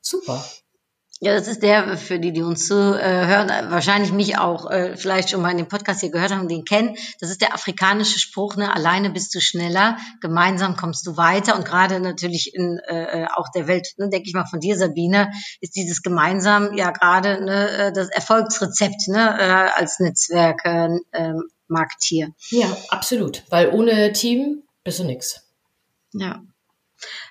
[0.00, 0.44] Super.
[1.20, 5.30] Ja, das ist der, für die, die uns zuhören, äh, wahrscheinlich mich auch äh, vielleicht
[5.30, 6.96] schon mal in dem Podcast hier gehört haben den kennen.
[7.20, 11.56] Das ist der afrikanische Spruch, ne, alleine bist du schneller, gemeinsam kommst du weiter.
[11.56, 15.32] Und gerade natürlich in äh, auch der Welt, ne, denke ich mal von dir, Sabine,
[15.60, 21.42] ist dieses gemeinsam ja gerade ne, äh, das Erfolgsrezept ne, äh, als Netzwerk äh, ähm,
[21.66, 22.32] Marktier.
[22.50, 23.42] Ja, absolut.
[23.50, 25.42] Weil ohne Team bist du nix.
[26.12, 26.42] Ja.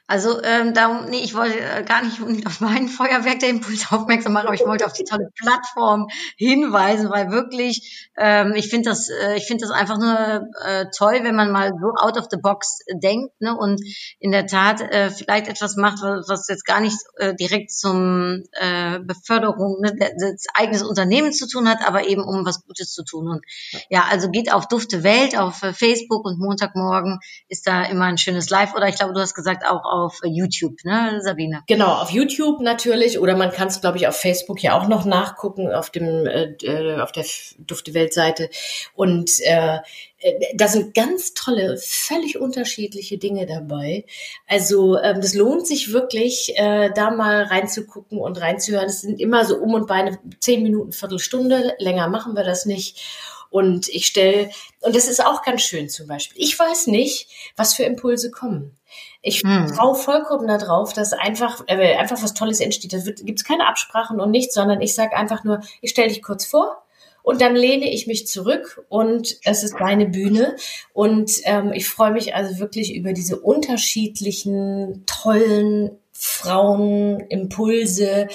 [0.09, 4.31] Also ähm, darum, nee, ich wollte äh, gar nicht auf meinen Feuerwerk der Impuls aufmerksam
[4.31, 9.09] machen, aber ich wollte auf die tolle Plattform hinweisen, weil wirklich, ähm, ich finde das,
[9.09, 12.37] äh, ich finde das einfach nur äh, toll, wenn man mal so out of the
[12.37, 13.81] box denkt, ne, und
[14.19, 18.43] in der Tat äh, vielleicht etwas macht, was, was jetzt gar nicht äh, direkt zum
[18.53, 23.03] äh, Beförderung ne, des eigenes Unternehmens zu tun hat, aber eben um was Gutes zu
[23.03, 23.27] tun.
[23.27, 23.45] Und
[23.89, 28.17] ja, also geht auf Dufte Welt auf äh, Facebook und Montagmorgen ist da immer ein
[28.17, 31.63] schönes Live oder ich glaube, du hast gesagt auch auf YouTube, ne, Sabine?
[31.67, 35.05] Genau, auf YouTube natürlich oder man kann es, glaube ich, auf Facebook ja auch noch
[35.05, 37.25] nachgucken auf dem äh, äh auf der
[37.59, 38.49] Dufte Welt Seite
[38.95, 39.79] und äh,
[40.19, 44.05] äh, da sind ganz tolle, völlig unterschiedliche Dinge dabei.
[44.47, 48.87] Also ähm, lohnt sich wirklich, äh, da mal reinzugucken und reinzuhören.
[48.87, 51.75] Es sind immer so um und bei eine zehn Minuten, Viertelstunde.
[51.79, 53.03] Länger machen wir das nicht.
[53.49, 54.49] Und ich stelle,
[54.81, 56.41] und das ist auch ganz schön zum Beispiel.
[56.41, 58.75] Ich weiß nicht, was für Impulse kommen.
[59.21, 59.67] Ich hm.
[59.67, 62.93] traue vollkommen darauf, dass einfach, äh, einfach was Tolles entsteht.
[62.93, 66.21] Da gibt es keine Absprachen und nichts, sondern ich sage einfach nur, ich stelle dich
[66.21, 66.83] kurz vor
[67.27, 70.55] und dann lehne ich mich zurück und es ist meine Bühne.
[70.93, 78.29] Und ähm, ich freue mich also wirklich über diese unterschiedlichen, tollen Frauenimpulse.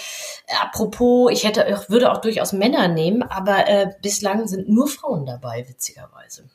[0.61, 5.25] Apropos, ich hätte, ich würde auch durchaus Männer nehmen, aber äh, bislang sind nur Frauen
[5.25, 6.51] dabei, witzigerweise.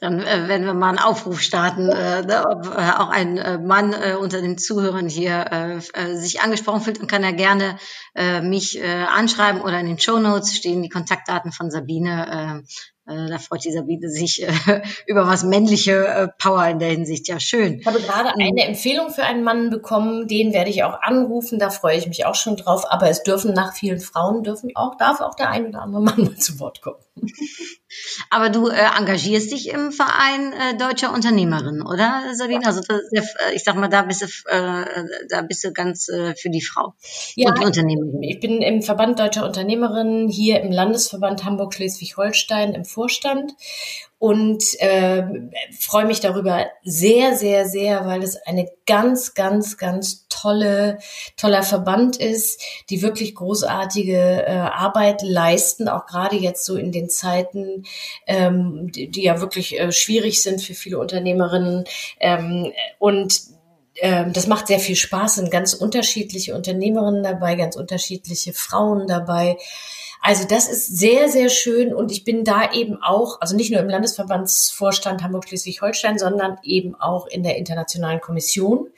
[0.00, 3.58] Dann äh, werden wir mal einen Aufruf starten, äh, ne, ob äh, auch ein äh,
[3.58, 7.78] Mann äh, unter den Zuhörern hier äh, äh, sich angesprochen fühlt, dann kann er gerne
[8.14, 12.62] äh, mich äh, anschreiben oder in den Show Notes stehen die Kontaktdaten von Sabine.
[12.64, 12.72] Äh,
[13.10, 17.28] äh, da freut die Sabine sich äh, über was männliche äh, Power in der Hinsicht.
[17.28, 17.80] Ja, schön.
[17.80, 18.42] Ich habe gerade mhm.
[18.42, 22.24] eine Empfehlung für einen Mann bekommen, den werde ich auch anrufen, da freue ich mich
[22.24, 22.84] auch schon drauf.
[22.88, 26.22] Aber es dürfen nach vielen Frauen dürfen auch, darf auch der ein oder andere Mann
[26.24, 26.98] mal zu Wort kommen.
[28.30, 32.66] Aber du äh, engagierst dich im Verein äh, deutscher Unternehmerin, oder Sabine?
[32.66, 36.34] Also das, äh, ich sag mal, da bist du, äh, da bist du ganz äh,
[36.34, 36.94] für die Frau
[37.34, 38.22] ja, und die Unternehmerin.
[38.22, 43.52] Ich bin im Verband deutscher Unternehmerinnen hier im Landesverband Hamburg-Schleswig-Holstein im Vorstand
[44.20, 45.22] und äh,
[45.80, 50.98] freue mich darüber sehr, sehr, sehr, weil es eine ganz, ganz, ganz tolle,
[51.38, 57.08] toller Verband ist, die wirklich großartige äh, Arbeit leisten, auch gerade jetzt so in den
[57.08, 57.84] Zeiten,
[58.26, 61.84] ähm, die, die ja wirklich äh, schwierig sind für viele Unternehmerinnen
[62.20, 63.40] ähm, und
[64.02, 69.56] ähm, das macht sehr viel Spaß, sind ganz unterschiedliche Unternehmerinnen dabei, ganz unterschiedliche Frauen dabei.
[70.22, 73.80] Also das ist sehr, sehr schön und ich bin da eben auch, also nicht nur
[73.80, 78.90] im Landesverbandsvorstand Hamburg-Schleswig-Holstein, sondern eben auch in der internationalen Kommission.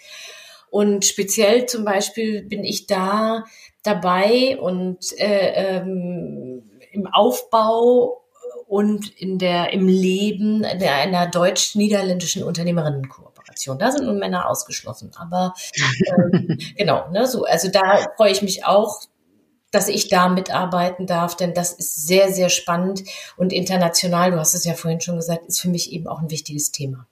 [0.71, 3.45] Und speziell zum Beispiel bin ich da
[3.83, 6.63] dabei und äh, ähm,
[6.93, 8.23] im Aufbau
[8.67, 13.79] und in der, im Leben der, einer deutsch-niederländischen Unternehmerinnenkooperation.
[13.79, 15.55] Da sind nun Männer ausgeschlossen, aber
[16.07, 19.03] ähm, genau, ne, so, also da freue ich mich auch
[19.73, 23.03] dass ich da mitarbeiten darf, denn das ist sehr, sehr spannend
[23.37, 26.31] und international, du hast es ja vorhin schon gesagt, ist für mich eben auch ein
[26.31, 27.07] wichtiges Thema.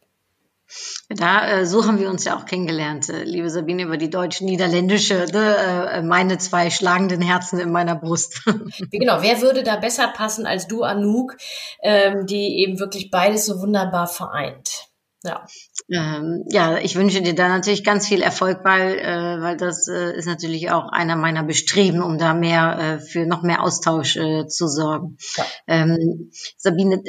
[1.08, 5.26] Da, äh, so haben wir uns ja auch kennengelernt, äh, liebe Sabine, über die deutsch-niederländische,
[5.32, 8.44] ne, äh, meine zwei schlagenden Herzen in meiner Brust.
[8.92, 11.36] genau, wer würde da besser passen als du, Anouk,
[11.82, 14.86] ähm, die eben wirklich beides so wunderbar vereint?
[15.24, 15.44] Ja.
[15.92, 20.16] Ähm, ja, ich wünsche dir da natürlich ganz viel Erfolg, weil, äh, weil das äh,
[20.16, 24.46] ist natürlich auch einer meiner Bestreben, um da mehr äh, für noch mehr Austausch äh,
[24.46, 25.16] zu sorgen.
[25.36, 25.44] Ja.
[25.66, 27.02] Ähm, Sabine,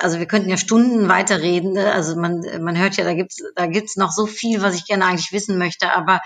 [0.00, 1.72] also wir könnten ja Stunden weiterreden.
[1.72, 1.92] Ne?
[1.92, 5.04] Also man, man hört ja, da gibt's da gibt's noch so viel, was ich gerne
[5.04, 6.22] eigentlich wissen möchte, aber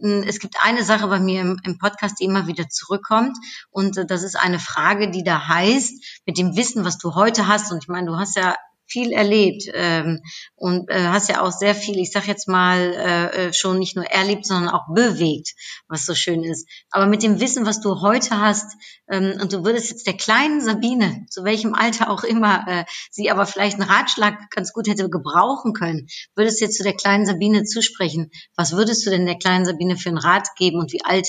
[0.00, 3.36] äh, es gibt eine Sache bei mir im, im, Podcast, die immer wieder zurückkommt.
[3.70, 7.48] Und äh, das ist eine Frage, die da heißt, mit dem Wissen, was du heute
[7.48, 7.70] hast.
[7.70, 8.56] Und ich meine, du hast ja
[8.88, 10.20] viel erlebt ähm,
[10.56, 13.96] und äh, hast ja auch sehr viel, ich sag jetzt mal, äh, äh, schon nicht
[13.96, 15.54] nur erlebt, sondern auch bewegt,
[15.88, 16.68] was so schön ist.
[16.90, 18.76] Aber mit dem Wissen, was du heute hast,
[19.08, 23.30] ähm, und du würdest jetzt der kleinen Sabine, zu welchem Alter auch immer, äh, sie
[23.30, 27.64] aber vielleicht einen Ratschlag ganz gut hätte gebrauchen können, würdest jetzt zu der kleinen Sabine
[27.64, 28.30] zusprechen.
[28.56, 31.28] Was würdest du denn der kleinen Sabine für einen Rat geben und wie alt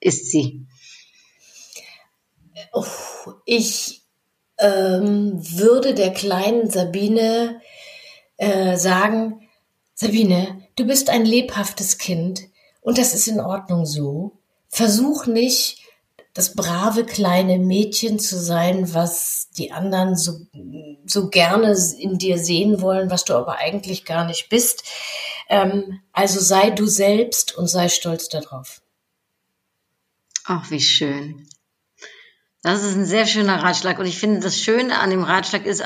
[0.00, 0.66] ist sie?
[3.46, 3.99] Ich
[4.60, 7.60] ähm, würde der kleinen Sabine
[8.36, 9.48] äh, sagen,
[9.94, 12.48] Sabine, du bist ein lebhaftes Kind
[12.80, 14.38] und das ist in Ordnung so.
[14.68, 15.80] Versuch nicht,
[16.32, 20.40] das brave kleine Mädchen zu sein, was die anderen so,
[21.04, 24.84] so gerne in dir sehen wollen, was du aber eigentlich gar nicht bist.
[25.48, 28.80] Ähm, also sei du selbst und sei stolz darauf.
[30.44, 31.48] Ach, wie schön.
[32.62, 33.98] Das ist ein sehr schöner Ratschlag.
[33.98, 35.82] Und ich finde, das Schöne an dem Ratschlag ist,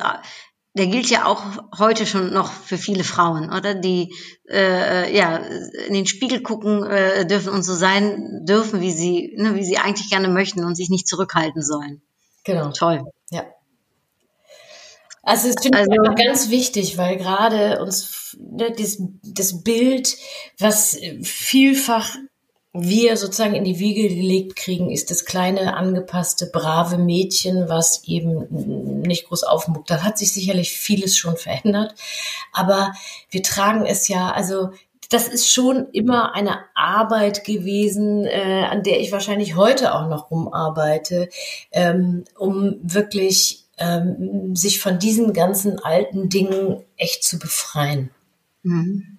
[0.76, 1.42] der gilt ja auch
[1.78, 3.74] heute schon noch für viele Frauen, oder?
[3.74, 4.12] Die
[4.50, 9.54] äh, ja in den Spiegel gucken äh, dürfen und so sein dürfen, wie sie, ne,
[9.54, 12.02] wie sie eigentlich gerne möchten und sich nicht zurückhalten sollen.
[12.42, 12.72] Genau.
[12.72, 13.04] Toll.
[13.30, 13.44] Ja.
[15.22, 20.16] Also es finde also, ich ganz wichtig, weil gerade uns ne, das, das Bild,
[20.58, 22.16] was vielfach
[22.76, 29.02] wir sozusagen in die Wiege gelegt kriegen, ist das kleine, angepasste, brave Mädchen, was eben
[29.02, 29.88] nicht groß aufmuckt.
[29.88, 31.94] Da hat sich sicherlich vieles schon verändert.
[32.52, 32.92] Aber
[33.30, 34.70] wir tragen es ja, also
[35.08, 40.32] das ist schon immer eine Arbeit gewesen, äh, an der ich wahrscheinlich heute auch noch
[40.32, 41.28] rumarbeite,
[41.70, 48.10] ähm, um wirklich ähm, sich von diesen ganzen alten Dingen echt zu befreien.
[48.64, 49.13] Mhm.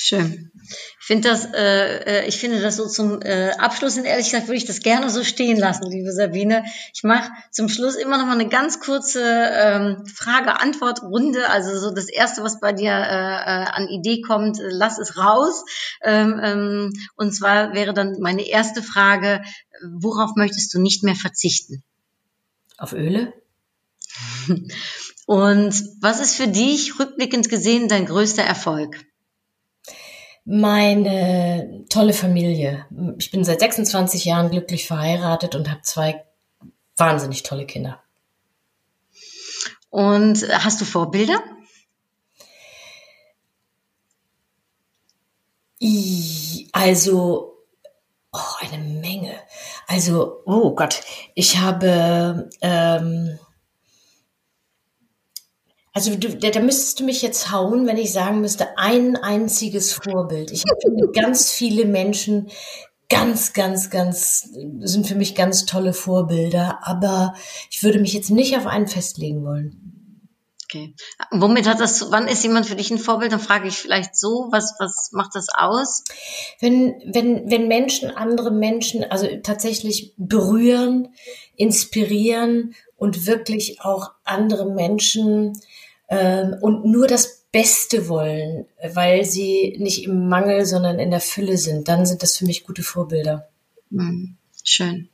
[0.00, 0.52] Schön.
[1.00, 4.46] Ich finde das, äh, äh, ich finde das so zum äh, Abschluss, und ehrlich gesagt,
[4.46, 6.64] würde ich das gerne so stehen lassen, liebe Sabine.
[6.94, 11.50] Ich mache zum Schluss immer noch mal eine ganz kurze ähm, Frage-Antwort-Runde.
[11.50, 15.16] Also so das erste, was bei dir äh, äh, an Idee kommt, äh, lass es
[15.16, 15.64] raus.
[16.00, 19.42] Ähm, ähm, und zwar wäre dann meine erste Frage:
[19.82, 21.82] Worauf möchtest du nicht mehr verzichten?
[22.76, 23.32] Auf Öle.
[25.26, 29.07] Und was ist für dich rückblickend gesehen dein größter Erfolg?
[30.50, 32.86] Meine tolle Familie.
[33.18, 36.24] Ich bin seit 26 Jahren glücklich verheiratet und habe zwei
[36.96, 38.02] wahnsinnig tolle Kinder.
[39.90, 41.38] Und hast du Vorbilder?
[46.72, 47.58] Also,
[48.32, 49.34] oh, eine Menge.
[49.86, 51.02] Also, oh Gott,
[51.34, 53.38] ich habe, ähm,
[55.98, 59.92] also du, da, da müsstest du mich jetzt hauen, wenn ich sagen müsste, ein einziges
[59.92, 60.52] Vorbild.
[60.52, 62.50] Ich habe ganz viele Menschen,
[63.08, 67.34] ganz, ganz, ganz, sind für mich ganz tolle Vorbilder, aber
[67.68, 69.88] ich würde mich jetzt nicht auf einen festlegen wollen.
[70.66, 70.94] Okay.
[71.32, 73.32] Womit hat das, wann ist jemand für dich ein Vorbild?
[73.32, 76.04] Dann frage ich vielleicht so, was, was macht das aus?
[76.60, 81.08] Wenn, wenn, wenn Menschen andere Menschen, also tatsächlich berühren,
[81.56, 85.58] inspirieren und wirklich auch andere Menschen
[86.08, 91.56] ähm, und nur das Beste wollen, weil sie nicht im Mangel, sondern in der Fülle
[91.56, 93.48] sind, dann sind das für mich gute Vorbilder.
[93.90, 94.36] Mhm.
[94.64, 95.08] Schön.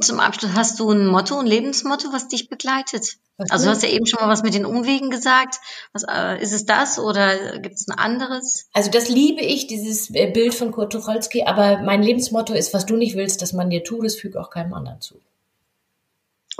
[0.00, 3.18] Zum Abschluss hast du ein Motto, ein Lebensmotto, was dich begleitet?
[3.36, 5.60] Was also du hast ja eben schon mal was mit den Umwegen gesagt.
[5.92, 8.68] Was, äh, ist es das oder gibt es ein anderes?
[8.72, 12.86] Also das liebe ich, dieses äh, Bild von Kurt Tucholsky, aber mein Lebensmotto ist, was
[12.86, 15.20] du nicht willst, dass man dir tut, das füge auch keinem anderen zu.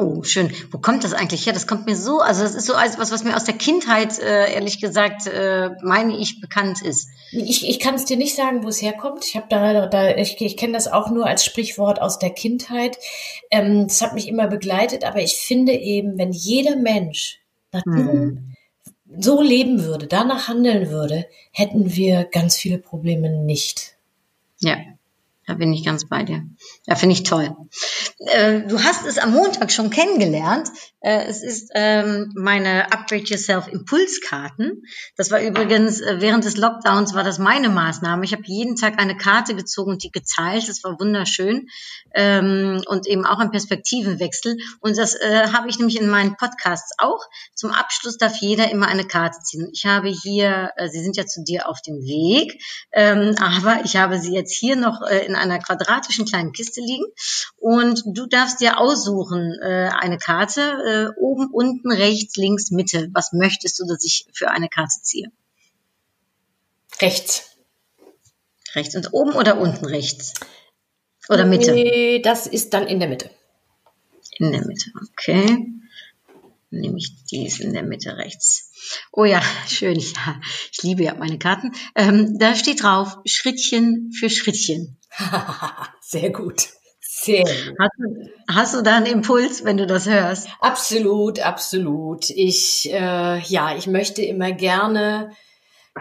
[0.01, 0.53] Oh, schön.
[0.71, 1.53] Wo kommt das eigentlich her?
[1.53, 4.55] Das kommt mir so, also das ist so etwas, was mir aus der Kindheit, äh,
[4.55, 7.09] ehrlich gesagt, äh, meine ich, bekannt ist.
[7.33, 9.25] Ich, ich kann es dir nicht sagen, wo es herkommt.
[9.25, 12.97] Ich habe da, da, ich, ich kenne das auch nur als Sprichwort aus der Kindheit.
[13.51, 17.41] Ähm, das hat mich immer begleitet, aber ich finde eben, wenn jeder Mensch
[17.73, 18.55] nach hm.
[19.19, 23.97] so leben würde, danach handeln würde, hätten wir ganz viele Probleme nicht.
[24.61, 24.77] Ja,
[25.49, 26.47] da bin ich ganz bei dir.
[26.89, 27.55] Ja, finde ich toll.
[28.19, 30.71] Äh, du hast es am Montag schon kennengelernt.
[31.01, 34.85] Äh, es ist ähm, meine Upgrade Yourself Impulskarten.
[35.15, 38.25] Das war übrigens äh, während des Lockdowns war das meine Maßnahme.
[38.25, 40.67] Ich habe jeden Tag eine Karte gezogen und die geteilt.
[40.67, 41.69] Das war wunderschön
[42.15, 44.57] ähm, und eben auch ein Perspektivenwechsel.
[44.81, 47.21] Und das äh, habe ich nämlich in meinen Podcasts auch.
[47.55, 49.69] Zum Abschluss darf jeder immer eine Karte ziehen.
[49.75, 52.63] Ich habe hier, äh, sie sind ja zu dir auf dem Weg,
[52.93, 57.07] ähm, aber ich habe sie jetzt hier noch äh, in einer quadratischen kleinen Kiste liegen
[57.57, 60.61] und du darfst dir aussuchen äh, eine Karte
[61.17, 63.09] äh, oben, unten, rechts, links, Mitte.
[63.13, 65.31] Was möchtest du, dass ich für eine Karte ziehe?
[67.01, 67.57] Rechts.
[68.75, 70.35] Rechts und oben oder unten rechts?
[71.29, 71.73] Oder Mitte?
[71.73, 73.31] Nee, das ist dann in der Mitte.
[74.39, 75.67] In der Mitte, okay.
[76.71, 78.68] Nehme ich dies in der Mitte rechts.
[79.13, 79.99] Oh ja, schön.
[79.99, 80.41] Ja,
[80.73, 81.73] ich liebe ja meine Karten.
[81.95, 84.99] Ähm, da steht drauf, Schrittchen für Schrittchen.
[86.01, 86.69] Sehr gut.
[87.01, 87.75] Sehr gut.
[87.81, 90.49] Hast du, hast du da einen Impuls, wenn du das hörst?
[90.61, 92.31] Absolut, absolut.
[92.31, 95.33] Ich, äh, ja, ich möchte immer gerne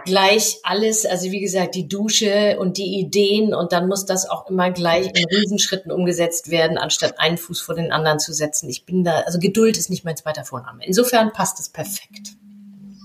[0.06, 4.48] gleich alles, also wie gesagt, die Dusche und die Ideen und dann muss das auch
[4.50, 8.70] immer gleich in Riesenschritten umgesetzt werden, anstatt einen Fuß vor den anderen zu setzen.
[8.70, 10.86] Ich bin da, also Geduld ist nicht mein zweiter Vorname.
[10.86, 12.38] Insofern passt es perfekt.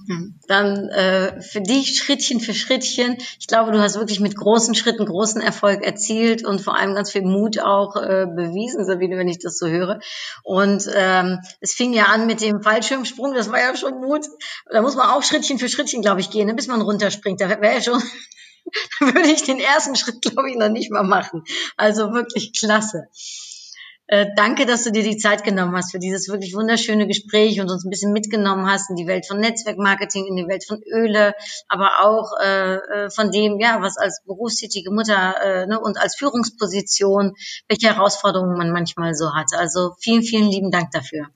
[0.06, 0.34] Hm.
[0.48, 3.18] Dann äh, für dich Schrittchen für Schrittchen.
[3.38, 7.12] Ich glaube, du hast wirklich mit großen Schritten großen Erfolg erzielt und vor allem ganz
[7.12, 10.00] viel Mut auch äh, bewiesen, Sabine, wenn ich das so höre.
[10.42, 14.26] Und ähm, es fing ja an mit dem Fallschirmsprung, das war ja schon Mut.
[14.70, 17.40] Da muss man auch Schrittchen für Schrittchen, glaube ich, gehen, ne, bis man runterspringt.
[17.40, 18.02] Da wäre ja schon,
[19.00, 21.44] da würde ich den ersten Schritt, glaube ich, noch nicht mal machen.
[21.76, 23.08] Also wirklich klasse.
[24.08, 27.70] Äh, danke, dass du dir die Zeit genommen hast für dieses wirklich wunderschöne Gespräch und
[27.70, 31.34] uns ein bisschen mitgenommen hast in die Welt von Netzwerkmarketing, in die Welt von Öle,
[31.68, 36.16] aber auch äh, äh, von dem, ja, was als berufstätige Mutter äh, ne, und als
[36.16, 37.34] Führungsposition,
[37.68, 39.50] welche Herausforderungen man manchmal so hat.
[39.56, 41.28] Also vielen, vielen lieben Dank dafür.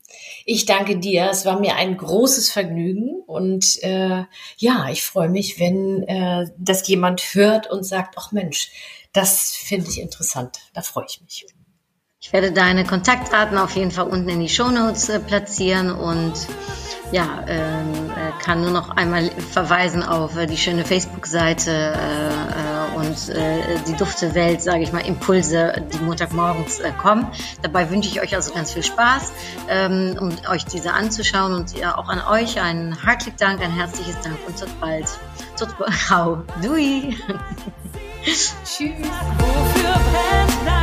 [0.45, 1.31] Ich danke dir.
[1.31, 4.25] Es war mir ein großes Vergnügen und äh,
[4.57, 8.71] ja, ich freue mich, wenn äh, das jemand hört und sagt, ach Mensch,
[9.13, 10.59] das finde ich interessant.
[10.75, 11.47] Da freue ich mich.
[12.27, 16.33] Ich werde deine Kontaktdaten auf jeden Fall unten in die Show Notes äh, platzieren und
[17.13, 22.97] ja, ähm, äh, kann nur noch einmal verweisen auf äh, die schöne Facebook-Seite äh, äh
[22.97, 27.29] und äh, die dufte Welt, sage ich mal, Impulse, die Montagmorgens kommen.
[27.63, 29.33] Dabei wünsche ich euch also ganz viel Spaß,
[29.69, 34.19] ähm, um euch diese anzuschauen und ja, auch an euch einen herzlichen Dank, ein herzliches
[34.23, 35.07] Dank und tot bald.
[35.57, 36.39] Tot bald.
[36.61, 37.17] Dui.
[38.25, 38.55] Tschüss.
[39.39, 40.76] Wofür